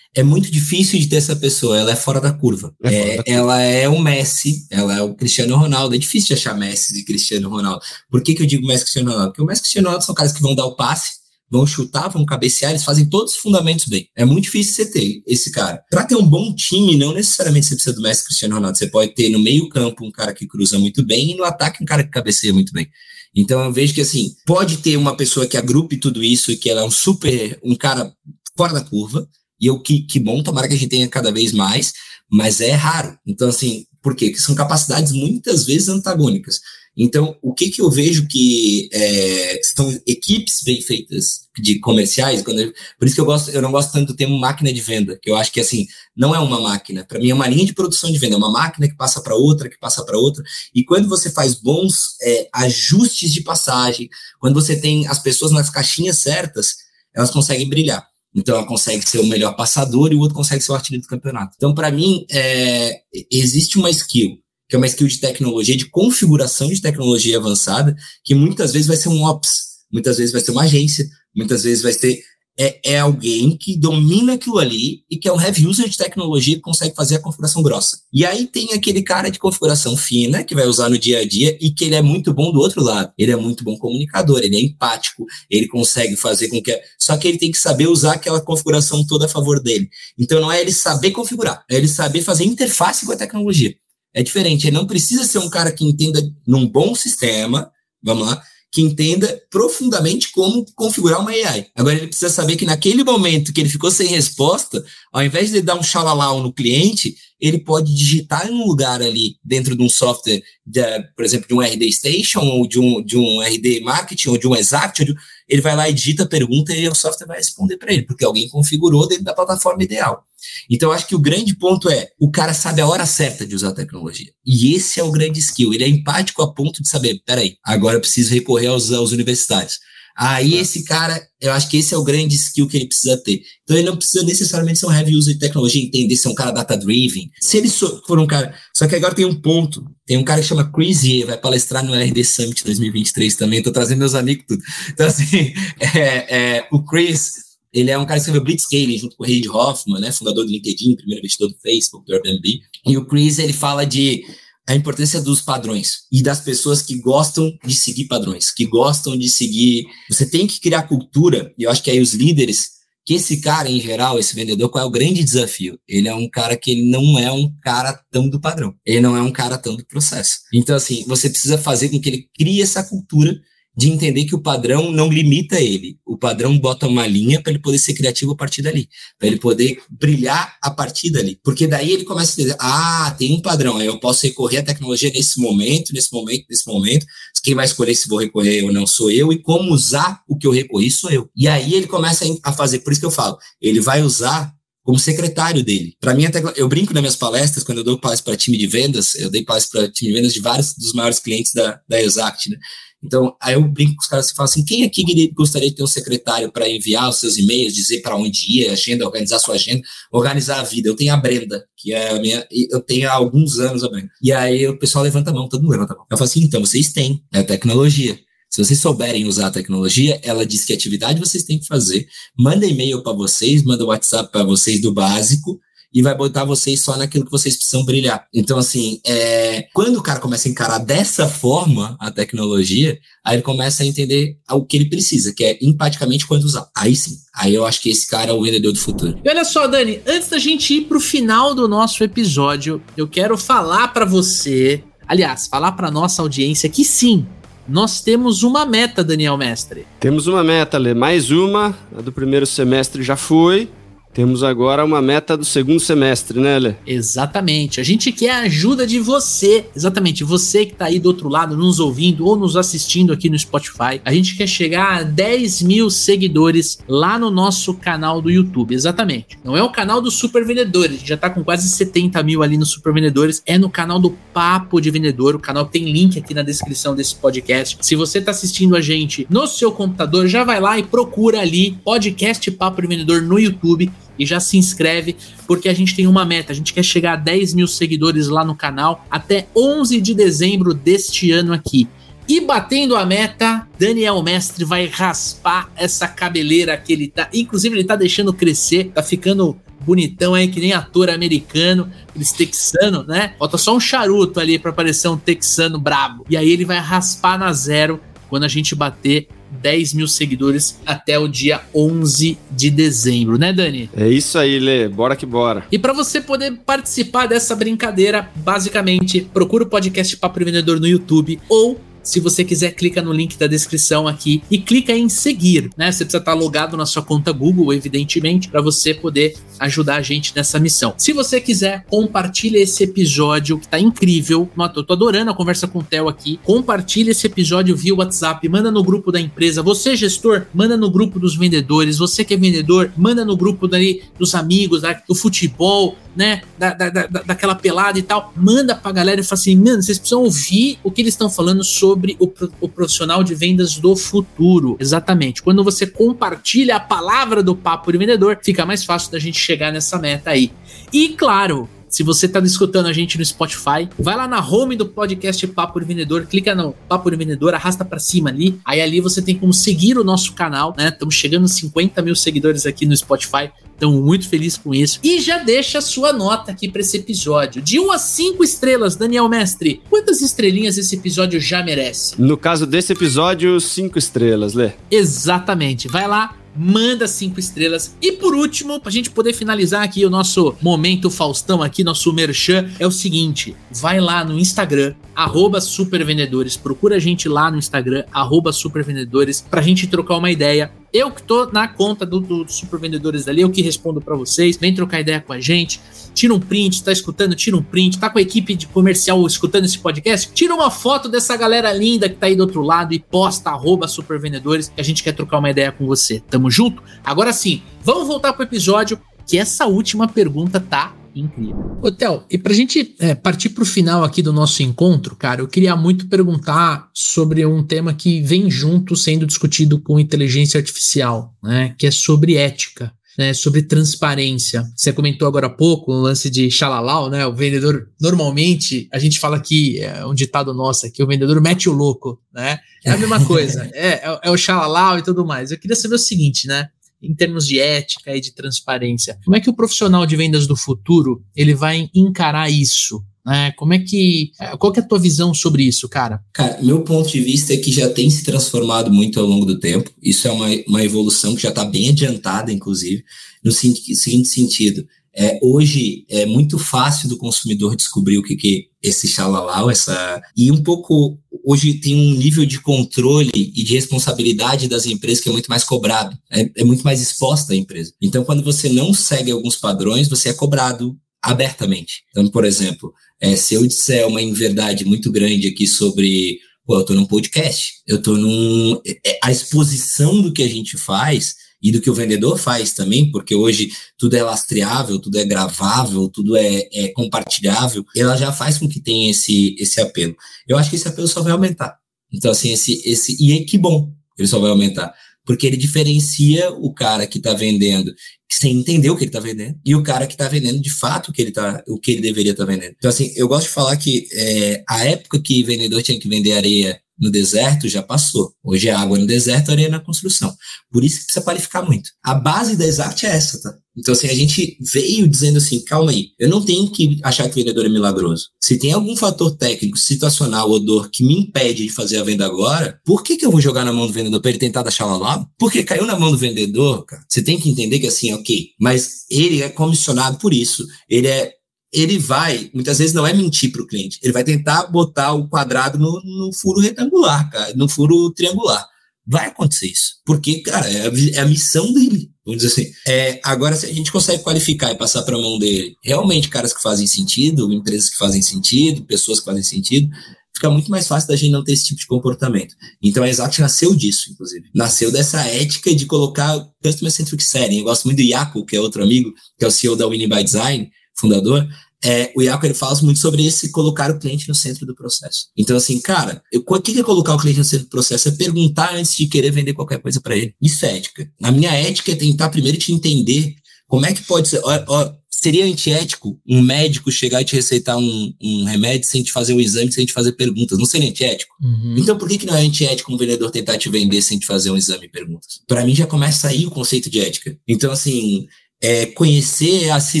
[0.14, 2.72] é muito difícil de ter essa pessoa, ela é fora da curva.
[2.82, 3.24] É é, da curva.
[3.26, 5.94] Ela é o Messi, ela é o Cristiano Ronaldo.
[5.94, 7.82] É difícil de achar Messi e Cristiano Ronaldo.
[8.08, 9.30] Por que, que eu digo Messi e Cristiano Ronaldo?
[9.32, 11.23] Porque o Messi e Cristiano Ronaldo são caras que vão dar o passe
[11.54, 14.08] vão chutar, vão cabecear, eles fazem todos os fundamentos bem.
[14.16, 15.80] É muito difícil você ter esse cara.
[15.88, 18.76] Para ter um bom time, não necessariamente você precisa do Messi Cristiano Ronaldo.
[18.76, 21.86] Você pode ter no meio-campo um cara que cruza muito bem e no ataque um
[21.86, 22.88] cara que cabeceia muito bem.
[23.32, 26.68] Então eu vejo que assim, pode ter uma pessoa que agrupe tudo isso e que
[26.68, 28.12] ela é um super, um cara
[28.56, 29.28] fora da curva,
[29.60, 31.92] e eu que, que bom, tomara que a gente tenha cada vez mais,
[32.30, 33.16] mas é raro.
[33.24, 34.26] Então, assim, por quê?
[34.26, 36.60] Porque são capacidades muitas vezes antagônicas.
[36.96, 42.60] Então, o que, que eu vejo que é, são equipes bem feitas de comerciais, quando
[42.60, 45.18] eu, por isso que eu gosto, eu não gosto tanto do termo máquina de venda,
[45.20, 45.86] que eu acho que assim,
[46.16, 48.50] não é uma máquina, para mim é uma linha de produção de venda, é uma
[48.50, 50.42] máquina que passa para outra, que passa para outra,
[50.72, 55.70] e quando você faz bons é, ajustes de passagem, quando você tem as pessoas nas
[55.70, 56.76] caixinhas certas,
[57.12, 58.06] elas conseguem brilhar.
[58.36, 61.08] Então, ela consegue ser o melhor passador e o outro consegue ser o artilheiro do
[61.08, 61.54] campeonato.
[61.56, 64.43] Então, para mim, é, existe uma skill
[64.74, 67.94] que é uma skill de tecnologia, de configuração de tecnologia avançada,
[68.24, 69.50] que muitas vezes vai ser um ops,
[69.92, 72.20] muitas vezes vai ser uma agência, muitas vezes vai ser
[72.58, 76.56] é, é alguém que domina aquilo ali e que é um heavy user de tecnologia
[76.56, 77.98] que consegue fazer a configuração grossa.
[78.12, 81.56] E aí tem aquele cara de configuração fina que vai usar no dia a dia
[81.60, 83.12] e que ele é muito bom do outro lado.
[83.16, 86.80] Ele é muito bom comunicador, ele é empático, ele consegue fazer com que.
[86.98, 89.88] Só que ele tem que saber usar aquela configuração toda a favor dele.
[90.18, 93.72] Então não é ele saber configurar, é ele saber fazer interface com a tecnologia
[94.14, 94.66] é diferente.
[94.66, 97.70] Ele não precisa ser um cara que entenda num bom sistema,
[98.02, 98.42] vamos lá,
[98.74, 101.68] que entenda profundamente como configurar uma AI.
[101.76, 105.60] Agora ele precisa saber que naquele momento que ele ficou sem resposta, ao invés de
[105.60, 109.88] dar um xalalau no cliente, ele pode digitar em um lugar ali dentro de um
[109.88, 110.80] software, de,
[111.14, 114.48] por exemplo, de um RD Station, ou de um, de um RD Marketing, ou de
[114.48, 115.04] um Exact,
[115.48, 118.24] ele vai lá e digita a pergunta e o software vai responder para ele, porque
[118.24, 120.24] alguém configurou dentro da plataforma ideal.
[120.70, 123.68] Então, acho que o grande ponto é, o cara sabe a hora certa de usar
[123.68, 124.30] a tecnologia.
[124.44, 125.72] E esse é o grande skill.
[125.72, 129.78] Ele é empático a ponto de saber, peraí, agora eu preciso recorrer aos, aos universitários.
[130.16, 133.42] Aí esse cara, eu acho que esse é o grande skill que ele precisa ter.
[133.64, 136.34] Então ele não precisa necessariamente ser um heavy user de tecnologia, entender se é um
[136.34, 137.30] cara data-driven.
[137.40, 138.54] Se ele for um cara...
[138.76, 139.84] Só que agora tem um ponto.
[140.06, 143.62] Tem um cara que chama Chris Ye, vai palestrar no RD Summit 2023 também.
[143.62, 144.62] Tô trazendo meus amigos tudo.
[144.90, 147.32] Então assim, é, é, o Chris
[147.74, 150.50] ele é um cara que escreveu Blitzscaling junto com o Reid Hoffman, né, fundador do
[150.50, 152.60] LinkedIn, primeiro investidor do Facebook, do Airbnb.
[152.86, 154.24] E o Chris, ele fala de
[154.66, 159.28] a importância dos padrões e das pessoas que gostam de seguir padrões, que gostam de
[159.28, 159.84] seguir.
[160.08, 162.70] Você tem que criar cultura, e eu acho que aí os líderes,
[163.04, 165.78] que esse cara em geral, esse vendedor, qual é o grande desafio?
[165.86, 169.16] Ele é um cara que ele não é um cara tão do padrão, ele não
[169.16, 170.38] é um cara tão do processo.
[170.54, 173.38] Então, assim, você precisa fazer com que ele crie essa cultura
[173.76, 175.98] de entender que o padrão não limita ele.
[176.06, 179.38] O padrão bota uma linha para ele poder ser criativo a partir dali, para ele
[179.38, 181.38] poder brilhar a partir dali.
[181.42, 185.10] Porque daí ele começa a dizer: ah, tem um padrão, eu posso recorrer à tecnologia
[185.10, 187.06] nesse momento, nesse momento, nesse momento.
[187.42, 190.46] Quem vai escolher se vou recorrer ou não sou eu, e como usar o que
[190.46, 191.28] eu recorri sou eu.
[191.36, 194.54] E aí ele começa a fazer, por isso que eu falo, ele vai usar
[194.84, 195.96] como secretário dele.
[195.98, 196.24] Para mim,
[196.56, 199.42] eu brinco nas minhas palestras, quando eu dou palestra para time de vendas, eu dei
[199.42, 202.58] palestra para time de vendas de vários dos maiores clientes da, da Exact, né?
[203.04, 205.82] Então, aí eu brinco com os caras e falo assim: quem aqui gostaria de ter
[205.82, 209.82] um secretário para enviar os seus e-mails, dizer para onde ir, agenda, organizar sua agenda,
[210.10, 210.88] organizar a vida?
[210.88, 212.46] Eu tenho a Brenda, que é a minha.
[212.70, 214.10] Eu tenho há alguns anos a Brenda.
[214.22, 216.06] E aí o pessoal levanta a mão, todo mundo levanta a mão.
[216.10, 218.18] Eu falo assim: então, vocês têm, é tecnologia.
[218.48, 222.06] Se vocês souberem usar a tecnologia, ela diz que atividade vocês têm que fazer,
[222.38, 225.58] manda e-mail para vocês, manda WhatsApp para vocês do básico,
[225.94, 228.26] e vai botar vocês só naquilo que vocês precisam brilhar.
[228.34, 233.42] Então, assim, é, quando o cara começa a encarar dessa forma a tecnologia, aí ele
[233.42, 236.68] começa a entender o que ele precisa, que é empaticamente quando usar.
[236.76, 239.18] Aí sim, aí eu acho que esse cara é o vendedor do futuro.
[239.24, 243.38] E olha só, Dani, antes da gente ir pro final do nosso episódio, eu quero
[243.38, 247.24] falar para você, aliás, falar para nossa audiência que sim,
[247.68, 249.86] nós temos uma meta, Daniel Mestre.
[250.00, 250.92] Temos uma meta, Lê.
[250.92, 251.74] Mais uma.
[251.96, 253.70] A do primeiro semestre já foi.
[254.14, 256.74] Temos agora uma meta do segundo semestre, né, Lê?
[256.86, 257.80] Exatamente.
[257.80, 259.66] A gente quer a ajuda de você.
[259.74, 260.22] Exatamente.
[260.22, 264.00] Você que está aí do outro lado, nos ouvindo ou nos assistindo aqui no Spotify.
[264.04, 268.72] A gente quer chegar a 10 mil seguidores lá no nosso canal do YouTube.
[268.72, 269.36] Exatamente.
[269.42, 271.00] Não é o canal dos Super Vendedores.
[271.04, 273.42] Já está com quase 70 mil ali no Super Vendedores.
[273.44, 275.34] É no canal do Papo de Vendedor.
[275.34, 277.78] O canal tem link aqui na descrição desse podcast.
[277.80, 281.72] Se você está assistindo a gente no seu computador, já vai lá e procura ali
[281.84, 286.24] podcast Papo de Vendedor no YouTube e já se inscreve, porque a gente tem uma
[286.24, 286.52] meta.
[286.52, 290.74] A gente quer chegar a 10 mil seguidores lá no canal até 11 de dezembro
[290.74, 291.88] deste ano aqui.
[292.26, 297.28] E batendo a meta, Daniel Mestre vai raspar essa cabeleira que ele tá.
[297.34, 303.04] Inclusive, ele tá deixando crescer, tá ficando bonitão aí, que nem ator americano, eles texano,
[303.04, 303.34] né?
[303.38, 306.24] Falta só um charuto ali para parecer um texano brabo.
[306.30, 308.00] E aí ele vai raspar na zero
[308.30, 309.28] quando a gente bater
[309.64, 313.88] 10 mil seguidores até o dia 11 de dezembro, né, Dani?
[313.96, 314.86] É isso aí, Lê.
[314.88, 315.64] Bora que bora.
[315.72, 321.40] E para você poder participar dessa brincadeira, basicamente, procura o podcast Papo Vendedor no YouTube
[321.48, 325.90] ou se você quiser, clica no link da descrição aqui e clica em seguir, né?
[325.90, 330.32] Você precisa estar logado na sua conta Google, evidentemente, para você poder ajudar a gente
[330.36, 330.94] nessa missão.
[330.98, 334.48] Se você quiser, compartilha esse episódio que tá incrível.
[334.76, 336.38] Eu tô adorando a conversa com o Theo aqui.
[336.44, 339.62] Compartilha esse episódio via WhatsApp, manda no grupo da empresa.
[339.62, 341.98] Você, gestor, manda no grupo dos vendedores.
[341.98, 346.42] Você que é vendedor, manda no grupo dali dos amigos, do futebol, né?
[346.58, 348.32] Da, da, da, daquela pelada e tal.
[348.36, 351.64] Manda pra galera e fala assim: mano, vocês precisam ouvir o que eles estão falando
[351.64, 352.30] sobre sobre o,
[352.60, 354.76] o profissional de vendas do futuro.
[354.80, 355.42] Exatamente.
[355.42, 359.72] Quando você compartilha a palavra do papo de vendedor, fica mais fácil da gente chegar
[359.72, 360.50] nessa meta aí.
[360.92, 364.86] E claro, se você está escutando a gente no Spotify, vai lá na home do
[364.86, 368.58] podcast Papo de Vendedor, clica no Papo de Vendedor, arrasta para cima ali.
[368.64, 370.88] Aí ali você tem como seguir o nosso canal, né?
[370.88, 373.52] Estamos chegando a 50 mil seguidores aqui no Spotify.
[373.74, 374.98] Estamos muito felizes com isso.
[375.02, 377.60] E já deixa a sua nota aqui para esse episódio.
[377.60, 379.82] De 1 a 5 estrelas, Daniel Mestre.
[379.90, 382.20] Quantas estrelinhas esse episódio já merece?
[382.20, 384.72] No caso desse episódio, 5 estrelas, Lê.
[384.90, 385.88] Exatamente.
[385.88, 387.94] Vai lá, manda cinco estrelas.
[388.00, 392.70] E por último, pra gente poder finalizar aqui o nosso momento Faustão aqui, nosso merchan,
[392.78, 398.04] é o seguinte, vai lá no Instagram, arroba supervendedores, procura a gente lá no Instagram,
[398.12, 400.70] arroba supervendedores, pra gente trocar uma ideia.
[400.94, 404.56] Eu que tô na conta do, do Super Vendedores ali, eu que respondo para vocês.
[404.56, 405.80] Vem trocar ideia com a gente.
[406.14, 407.98] Tira um print, tá escutando, tira um print.
[407.98, 410.30] Tá com a equipe de comercial escutando esse podcast?
[410.32, 413.88] Tira uma foto dessa galera linda que tá aí do outro lado e posta arroba
[413.88, 416.20] Super Vendedores que a gente quer trocar uma ideia com você.
[416.30, 416.80] Tamo junto?
[417.02, 421.78] Agora sim, vamos voltar pro episódio que essa última pergunta tá incrível.
[421.82, 425.48] Ô, Theo, e pra gente é, partir pro final aqui do nosso encontro, cara, eu
[425.48, 431.74] queria muito perguntar sobre um tema que vem junto sendo discutido com inteligência artificial, né?
[431.78, 432.92] Que é sobre ética.
[433.16, 434.64] Né, sobre transparência.
[434.74, 437.24] Você comentou agora há pouco o lance de xalalau, né?
[437.24, 441.68] O vendedor, normalmente, a gente fala que é um ditado nosso que o vendedor mete
[441.68, 442.58] o louco, né?
[442.84, 445.52] É a mesma coisa, é, é, é o xalalau e tudo mais.
[445.52, 446.68] Eu queria saber o seguinte, né?
[447.04, 449.18] Em termos de ética e de transparência.
[449.24, 453.02] Como é que o profissional de vendas do futuro ele vai encarar isso?
[453.26, 454.32] É, como é que.
[454.38, 456.20] É, qual que é a tua visão sobre isso, cara?
[456.32, 459.58] Cara, meu ponto de vista é que já tem se transformado muito ao longo do
[459.58, 459.90] tempo.
[460.02, 463.02] Isso é uma, uma evolução que já está bem adiantada, inclusive,
[463.42, 464.86] no seguinte sentido.
[465.16, 470.20] É, hoje é muito fácil do consumidor descobrir o que, que esse xalalau, essa.
[470.36, 471.18] E um pouco.
[471.46, 475.62] Hoje tem um nível de controle e de responsabilidade das empresas que é muito mais
[475.62, 476.16] cobrado.
[476.30, 477.92] É, é muito mais exposta a empresa.
[478.00, 482.02] Então, quando você não segue alguns padrões, você é cobrado abertamente.
[482.10, 486.40] Então, por exemplo, é, se eu disser uma inverdade muito grande aqui sobre.
[486.66, 488.80] Pô, eu tô num podcast, eu tô num.
[489.06, 491.34] É, a exposição do que a gente faz
[491.64, 496.10] e do que o vendedor faz também, porque hoje tudo é lastreável, tudo é gravável,
[496.10, 500.14] tudo é, é compartilhável, ela já faz com que tenha esse, esse apelo.
[500.46, 501.78] Eu acho que esse apelo só vai aumentar.
[502.12, 504.94] Então, assim, esse, esse, e é que bom, ele só vai aumentar,
[505.24, 507.94] porque ele diferencia o cara que está vendendo
[508.30, 511.08] sem entender o que ele está vendendo e o cara que está vendendo de fato
[511.08, 512.74] o que ele tá, o que ele deveria estar tá vendendo.
[512.76, 516.32] Então, assim, eu gosto de falar que é, a época que vendedor tinha que vender
[516.32, 518.32] areia no deserto já passou.
[518.42, 520.34] Hoje é água no deserto, areia na construção.
[520.70, 521.90] Por isso que precisa qualificar muito.
[522.02, 523.54] A base da Exact é essa, tá?
[523.76, 527.32] Então, assim, a gente veio dizendo assim, calma aí, eu não tenho que achar que
[527.32, 528.28] o vendedor é milagroso.
[528.40, 532.24] Se tem algum fator técnico, situacional ou dor que me impede de fazer a venda
[532.24, 534.96] agora, por que, que eu vou jogar na mão do vendedor para ele tentar lá
[534.96, 535.26] lá?
[535.36, 537.02] Porque caiu na mão do vendedor, cara.
[537.08, 540.64] Você tem que entender que assim, ok, mas ele é comissionado por isso.
[540.88, 541.32] Ele é
[541.74, 545.28] ele vai, muitas vezes não é mentir para o cliente, ele vai tentar botar o
[545.28, 548.66] quadrado no, no, furo retangular, cara, no furo triangular.
[549.06, 552.72] Vai acontecer isso, porque, cara, é a, é a missão dele, vamos dizer assim.
[552.86, 556.54] É, agora, se a gente consegue qualificar e passar para a mão dele realmente caras
[556.54, 559.90] que fazem sentido, empresas que fazem sentido, pessoas que fazem sentido,
[560.34, 562.54] fica muito mais fácil da gente não ter esse tipo de comportamento.
[562.82, 564.48] Então a Exact nasceu disso, inclusive.
[564.54, 567.58] Nasceu dessa ética de colocar Customer Centric Selling.
[567.58, 570.08] Eu gosto muito do Iaco, que é outro amigo, que é o CEO da Winning
[570.08, 571.46] by Design, fundador,
[571.84, 575.26] é, o Iaco ele fala muito sobre esse colocar o cliente no centro do processo.
[575.36, 578.08] Então, assim, cara, o que é colocar o cliente no centro do processo?
[578.08, 580.34] É perguntar antes de querer vender qualquer coisa para ele.
[580.40, 581.10] Isso é ética.
[581.22, 583.34] A minha ética é tentar primeiro te entender
[583.68, 584.40] como é que pode ser.
[584.42, 584.92] Ó, ó,
[585.24, 589.40] seria antiético um médico chegar e te receitar um, um, remédio sem te fazer um
[589.40, 590.58] exame, sem te fazer perguntas.
[590.58, 591.34] Não seria antiético?
[591.42, 591.76] Uhum.
[591.78, 594.50] Então, por que, que não é antiético um vendedor tentar te vender sem te fazer
[594.50, 595.40] um exame e perguntas?
[595.46, 597.36] Para mim, já começa aí o conceito de ética.
[597.48, 598.26] Então, assim,
[598.64, 600.00] é, conhecer a si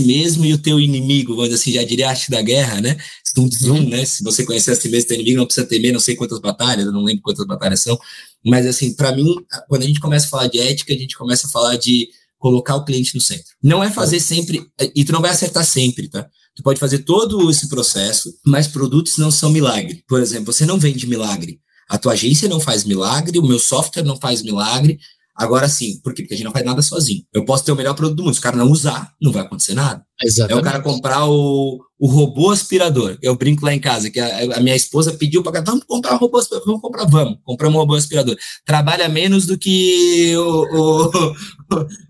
[0.00, 2.96] mesmo e o teu inimigo, vamos dizer assim, já diria a arte da guerra, né?
[3.36, 3.88] Uhum.
[3.90, 4.06] né?
[4.06, 6.38] Se você conhecer a si mesmo e teu inimigo, não precisa temer não sei quantas
[6.38, 7.98] batalhas, eu não lembro quantas batalhas são,
[8.42, 9.36] mas assim, para mim,
[9.68, 12.08] quando a gente começa a falar de ética, a gente começa a falar de
[12.38, 13.52] colocar o cliente no centro.
[13.62, 16.26] Não é fazer sempre, e tu não vai acertar sempre, tá?
[16.56, 20.02] Tu pode fazer todo esse processo, mas produtos não são milagre.
[20.08, 21.60] Por exemplo, você não vende milagre.
[21.86, 24.98] A tua agência não faz milagre, o meu software não faz milagre,
[25.36, 26.22] Agora sim, por quê?
[26.22, 27.24] Porque a gente não faz nada sozinho.
[27.32, 29.42] Eu posso ter o melhor produto do mundo, se o cara não usar, não vai
[29.42, 30.04] acontecer nada.
[30.22, 30.56] Exatamente.
[30.56, 33.18] É o cara comprar o, o robô aspirador.
[33.20, 36.18] Eu brinco lá em casa, que a, a minha esposa pediu para vamos comprar um
[36.18, 38.36] robô aspirador, vamos comprar, vamos, compramos um robô aspirador.
[38.64, 41.34] Trabalha menos do que o, o,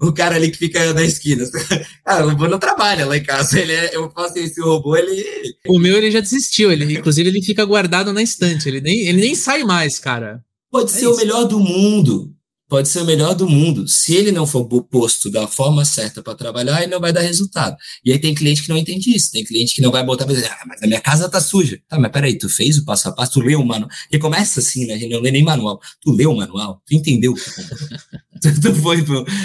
[0.08, 1.44] o, cara ali que fica na esquina.
[2.04, 3.58] Cara, o robô não trabalha lá em casa.
[3.58, 5.24] Ele é, eu faço esse robô, ele.
[5.66, 9.22] O meu ele já desistiu, ele, inclusive ele fica guardado na estante, ele nem, ele
[9.22, 10.44] nem sai mais, cara.
[10.70, 11.14] Pode é ser isso.
[11.14, 12.33] o melhor do mundo
[12.74, 13.86] pode ser o melhor do mundo.
[13.86, 17.76] Se ele não for posto da forma certa para trabalhar, ele não vai dar resultado.
[18.04, 19.30] E aí tem cliente que não entende isso.
[19.30, 21.78] Tem cliente que não vai botar dizer, ah, mas a minha casa tá suja.
[21.88, 23.88] Tá, mas peraí, tu fez o passo a passo, tu leu o manual.
[24.02, 24.94] Porque começa assim, né?
[24.94, 25.80] A gente não lê nem manual.
[26.02, 27.42] Tu leu o manual, tu entendeu o que
[28.42, 29.04] tu, tu foi,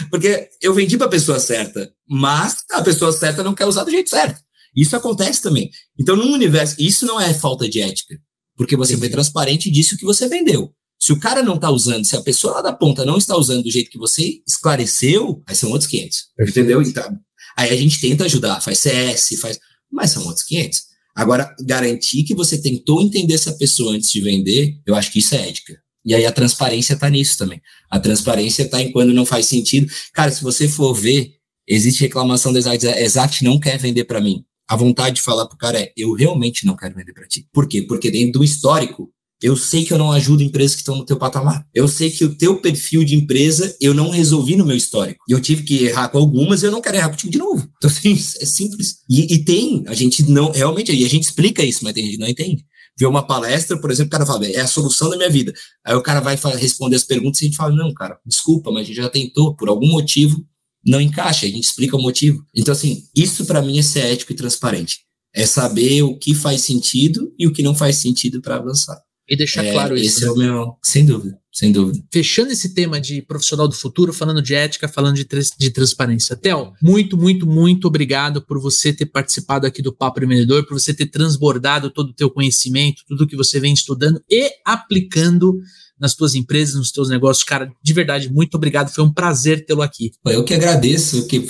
[0.09, 3.91] Porque eu vendi para a pessoa certa, mas a pessoa certa não quer usar do
[3.91, 4.41] jeito certo.
[4.75, 5.69] Isso acontece também.
[5.99, 8.19] Então, num universo, isso não é falta de ética,
[8.57, 9.05] porque você Entendi.
[9.05, 10.73] foi transparente e disse o que você vendeu.
[11.01, 13.63] Se o cara não está usando, se a pessoa lá da ponta não está usando
[13.63, 16.17] do jeito que você esclareceu, aí são outros 500.
[16.41, 16.81] Entendeu?
[16.81, 17.17] Então,
[17.55, 19.59] aí a gente tenta ajudar, faz CS, faz.
[19.91, 20.89] Mas são outros 500.
[21.15, 25.35] Agora, garantir que você tentou entender essa pessoa antes de vender, eu acho que isso
[25.35, 25.77] é ética.
[26.05, 27.61] E aí a transparência está nisso também.
[27.89, 29.91] A transparência está em quando não faz sentido.
[30.13, 31.31] Cara, se você for ver,
[31.67, 34.43] existe reclamação da Exact, Exact não quer vender para mim.
[34.67, 37.47] A vontade de falar pro cara é, eu realmente não quero vender para ti.
[37.51, 37.81] Por quê?
[37.81, 39.11] Porque dentro do histórico,
[39.41, 41.65] eu sei que eu não ajudo empresas que estão no teu patamar.
[41.73, 45.23] Eu sei que o teu perfil de empresa eu não resolvi no meu histórico.
[45.29, 47.69] E eu tive que errar com algumas e eu não quero errar contigo de novo.
[47.79, 48.97] Então, assim, é simples.
[49.09, 52.15] E, e tem, a gente não, realmente, e a gente explica isso, mas tem gente
[52.15, 52.65] que não entende.
[52.99, 55.53] Vê uma palestra, por exemplo, o cara fala, é a solução da minha vida.
[55.85, 58.83] Aí o cara vai responder as perguntas e a gente fala, não, cara, desculpa, mas
[58.83, 60.45] a gente já tentou, por algum motivo,
[60.85, 62.43] não encaixa, a gente explica o motivo.
[62.53, 64.99] Então, assim, isso para mim é ser ético e transparente.
[65.33, 68.99] É saber o que faz sentido e o que não faz sentido para avançar.
[69.29, 70.17] E deixar é, claro isso.
[70.17, 70.27] Esse né?
[70.27, 70.73] é o meu.
[70.81, 72.03] Sem dúvida, sem dúvida.
[72.11, 75.27] Fechando esse tema de profissional do futuro, falando de ética, falando de,
[75.57, 76.35] de transparência.
[76.35, 80.93] Theo, muito, muito, muito obrigado por você ter participado aqui do Papo Empreendedor, por você
[80.93, 85.59] ter transbordado todo o teu conhecimento, tudo que você vem estudando e aplicando
[85.99, 87.43] nas tuas empresas, nos teus negócios.
[87.43, 88.89] Cara, de verdade, muito obrigado.
[88.89, 90.11] Foi um prazer tê-lo aqui.
[90.25, 91.45] Eu que agradeço, que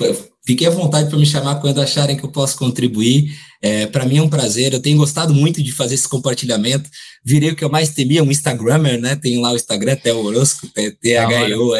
[0.49, 3.37] Fiquem à vontade para me chamar quando acharem que eu posso contribuir.
[3.61, 4.73] É, para mim é um prazer.
[4.73, 6.89] Eu tenho gostado muito de fazer esse compartilhamento.
[7.23, 9.15] Virei o que eu mais temia, um Instagrammer, né?
[9.15, 10.67] Tem lá o Instagram, Theo Orosco,
[10.99, 11.77] T-H-O-R-O-S-C-O.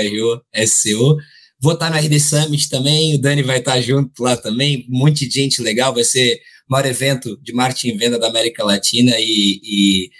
[1.60, 5.28] Vou estar no RD Summit também, o Dani vai estar junto lá também, um monte
[5.28, 6.36] de gente legal, vai ser
[6.70, 10.12] o maior evento de marketing e venda da América Latina e, e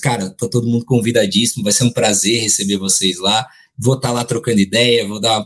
[0.00, 3.44] cara, tá todo mundo convidadíssimo, vai ser um prazer receber vocês lá.
[3.76, 5.44] Vou estar lá trocando ideia, vou dar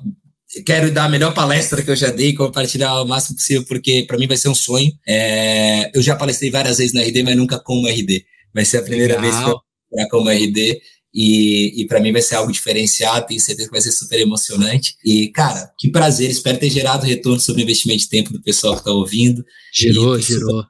[0.64, 4.18] quero dar a melhor palestra que eu já dei, compartilhar o máximo possível, porque para
[4.18, 4.92] mim vai ser um sonho.
[5.06, 8.24] É, eu já palestrei várias vezes no RD, mas nunca como RD.
[8.52, 9.22] Vai ser a primeira Legal.
[9.22, 9.60] vez que eu
[9.98, 10.80] vou como RD.
[11.12, 14.94] E, e para mim vai ser algo diferenciado, tenho certeza que vai ser super emocionante.
[15.04, 18.74] E, cara, que prazer, espero ter gerado retorno sobre o investimento de tempo do pessoal
[18.74, 19.44] que está ouvindo.
[19.74, 20.64] Gerou, gerou.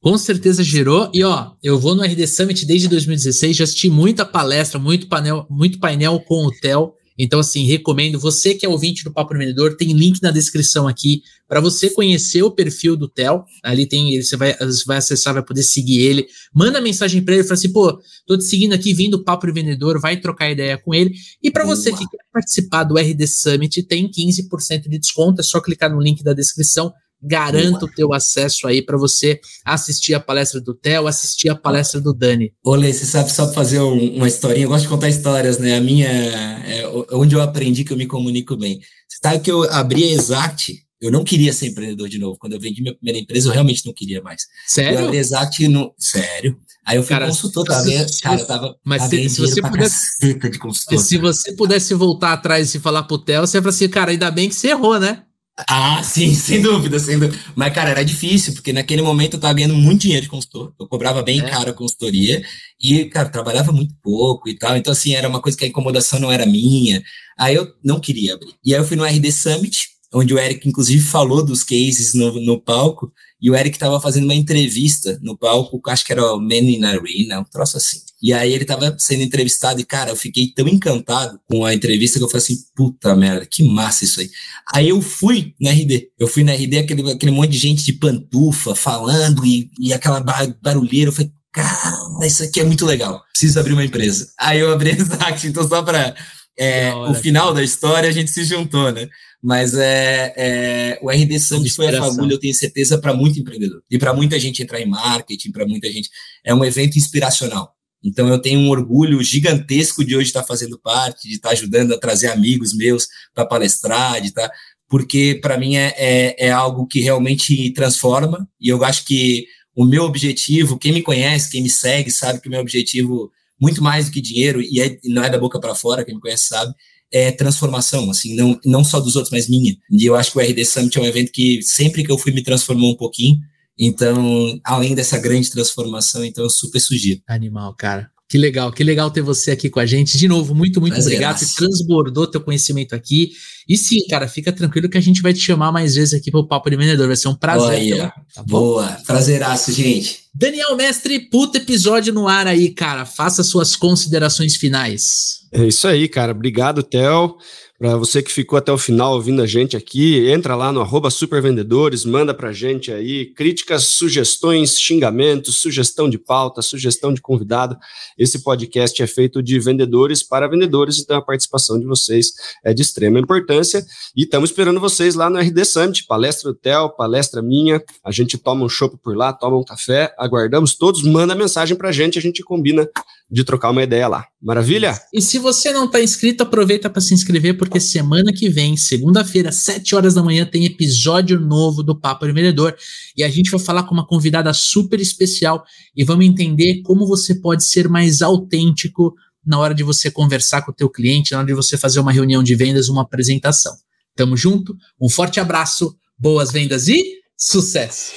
[0.00, 1.10] Com certeza gerou.
[1.12, 5.46] E ó, eu vou no RD Summit desde 2016, já assisti muita palestra, muito painel,
[5.50, 6.92] muito painel com o Theo.
[7.18, 8.18] Então, assim, recomendo.
[8.18, 12.42] Você que é ouvinte do Papo Vendedor, tem link na descrição aqui para você conhecer
[12.42, 13.44] o perfil do Theo.
[13.62, 16.26] Ali tem, você vai, você vai acessar, vai poder seguir ele.
[16.52, 20.00] Manda mensagem para ele, fala assim, pô, tô te seguindo aqui, vindo do Papo Vendedor,
[20.00, 21.14] vai trocar ideia com ele.
[21.42, 25.60] E para você que quer participar do RD Summit, tem 15% de desconto, é só
[25.60, 26.92] clicar no link da descrição
[27.24, 32.00] garanto o teu acesso aí para você assistir a palestra do Theo, assistir a palestra
[32.00, 32.52] do Dani.
[32.62, 35.76] Olê, você sabe só fazer um, uma historinha, eu gosto de contar histórias, né?
[35.76, 38.80] A minha, é, onde eu aprendi que eu me comunico bem.
[39.08, 42.38] Você sabe que eu abri a Exact, eu não queria ser empreendedor de novo.
[42.38, 44.42] Quando eu vendi minha primeira empresa, eu realmente não queria mais.
[44.66, 44.98] Sério?
[44.98, 45.94] Eu abri a Exact no...
[45.98, 46.58] Sério.
[46.86, 47.90] Aí eu fui cara, consultor, tava,
[48.22, 50.98] cara, eu tava, mas tava se, se você pudesse, de consultor.
[50.98, 54.30] Se você pudesse voltar atrás e falar pro Theo, você ia falar assim, cara, ainda
[54.30, 55.22] bem que você errou, né?
[55.68, 57.40] Ah, sim, sem dúvida, sem dúvida.
[57.54, 60.74] Mas, cara, era difícil, porque naquele momento eu tava ganhando muito dinheiro de consultor.
[60.78, 61.48] Eu cobrava bem é.
[61.48, 62.44] caro a consultoria
[62.80, 64.76] e, cara, trabalhava muito pouco e tal.
[64.76, 67.02] Então, assim, era uma coisa que a incomodação não era minha.
[67.38, 68.54] Aí eu não queria abrir.
[68.64, 72.40] E aí eu fui no RD Summit, onde o Eric, inclusive, falou dos cases no,
[72.40, 73.12] no palco.
[73.40, 76.84] E o Eric estava fazendo uma entrevista no palco, acho que era o Men in
[76.84, 77.98] Arena, um troço assim.
[78.22, 82.18] E aí ele estava sendo entrevistado e, cara, eu fiquei tão encantado com a entrevista
[82.18, 84.30] que eu falei assim, puta merda, que massa isso aí.
[84.72, 86.08] Aí eu fui na RD.
[86.18, 90.20] Eu fui na RD, aquele, aquele monte de gente de pantufa falando e, e aquela
[90.62, 91.10] barulheira.
[91.10, 93.22] Eu falei, cara, isso aqui é muito legal.
[93.30, 94.30] Preciso abrir uma empresa.
[94.40, 96.14] Aí eu abri Exact, então só para
[96.58, 99.08] é, o final da história a gente se juntou, né?
[99.42, 103.82] Mas é, é o RD Summit foi a fagulha, eu tenho certeza, para muito empreendedor.
[103.90, 106.08] E para muita gente entrar em marketing, para muita gente.
[106.44, 107.74] É um evento inspiracional.
[108.02, 111.98] Então eu tenho um orgulho gigantesco de hoje estar fazendo parte, de estar ajudando a
[111.98, 114.50] trazer amigos meus para palestrar, de estar,
[114.88, 118.46] porque para mim é, é, é, algo que realmente transforma.
[118.60, 122.48] E eu acho que o meu objetivo, quem me conhece, quem me segue, sabe que
[122.48, 125.74] o meu objetivo, muito mais do que dinheiro, e é, não é da boca para
[125.74, 126.74] fora, quem me conhece sabe,
[127.12, 129.76] é, transformação, assim, não, não só dos outros, mas minha.
[129.90, 132.32] E eu acho que o RD Summit é um evento que sempre que eu fui
[132.32, 133.38] me transformou um pouquinho.
[133.78, 137.20] Então, além dessa grande transformação, então eu super sugiro.
[137.28, 138.10] Animal, cara.
[138.28, 140.16] Que legal, que legal ter você aqui com a gente.
[140.16, 141.38] De novo, muito, muito Prazer, obrigado.
[141.38, 143.32] Você transbordou teu conhecimento aqui.
[143.68, 146.40] E sim, cara, fica tranquilo que a gente vai te chamar mais vezes aqui para
[146.40, 147.06] o Papo de Vendedor.
[147.06, 147.96] Vai ser um prazer.
[147.96, 148.98] Boa, tá Boa.
[149.06, 150.24] prazeraço, gente.
[150.34, 153.04] Daniel Mestre, puta episódio no ar aí, cara.
[153.04, 155.40] Faça suas considerações finais.
[155.52, 156.32] É isso aí, cara.
[156.32, 157.36] Obrigado, Theo.
[157.84, 161.10] Para você que ficou até o final ouvindo a gente aqui, entra lá no arroba
[161.10, 167.76] supervendedores, manda para a gente aí críticas, sugestões, xingamentos, sugestão de pauta, sugestão de convidado.
[168.16, 172.32] Esse podcast é feito de vendedores para vendedores, então a participação de vocês
[172.64, 173.84] é de extrema importância.
[174.16, 177.84] E estamos esperando vocês lá no RD Summit, palestra do Theo, palestra minha.
[178.02, 181.90] A gente toma um chopp por lá, toma um café, aguardamos todos, manda mensagem para
[181.90, 182.88] a gente, a gente combina
[183.30, 184.26] de trocar uma ideia lá.
[184.40, 184.98] Maravilha?
[185.12, 189.50] E se você não está inscrito, aproveita para se inscrever, porque semana que vem, segunda-feira,
[189.50, 192.76] 7 horas da manhã, tem episódio novo do Papo de Vendedor.
[193.16, 195.64] E a gente vai falar com uma convidada super especial
[195.96, 199.14] e vamos entender como você pode ser mais autêntico
[199.44, 202.12] na hora de você conversar com o teu cliente, na hora de você fazer uma
[202.12, 203.74] reunião de vendas, uma apresentação.
[204.16, 207.02] Tamo junto, um forte abraço, boas vendas e
[207.36, 208.12] sucesso!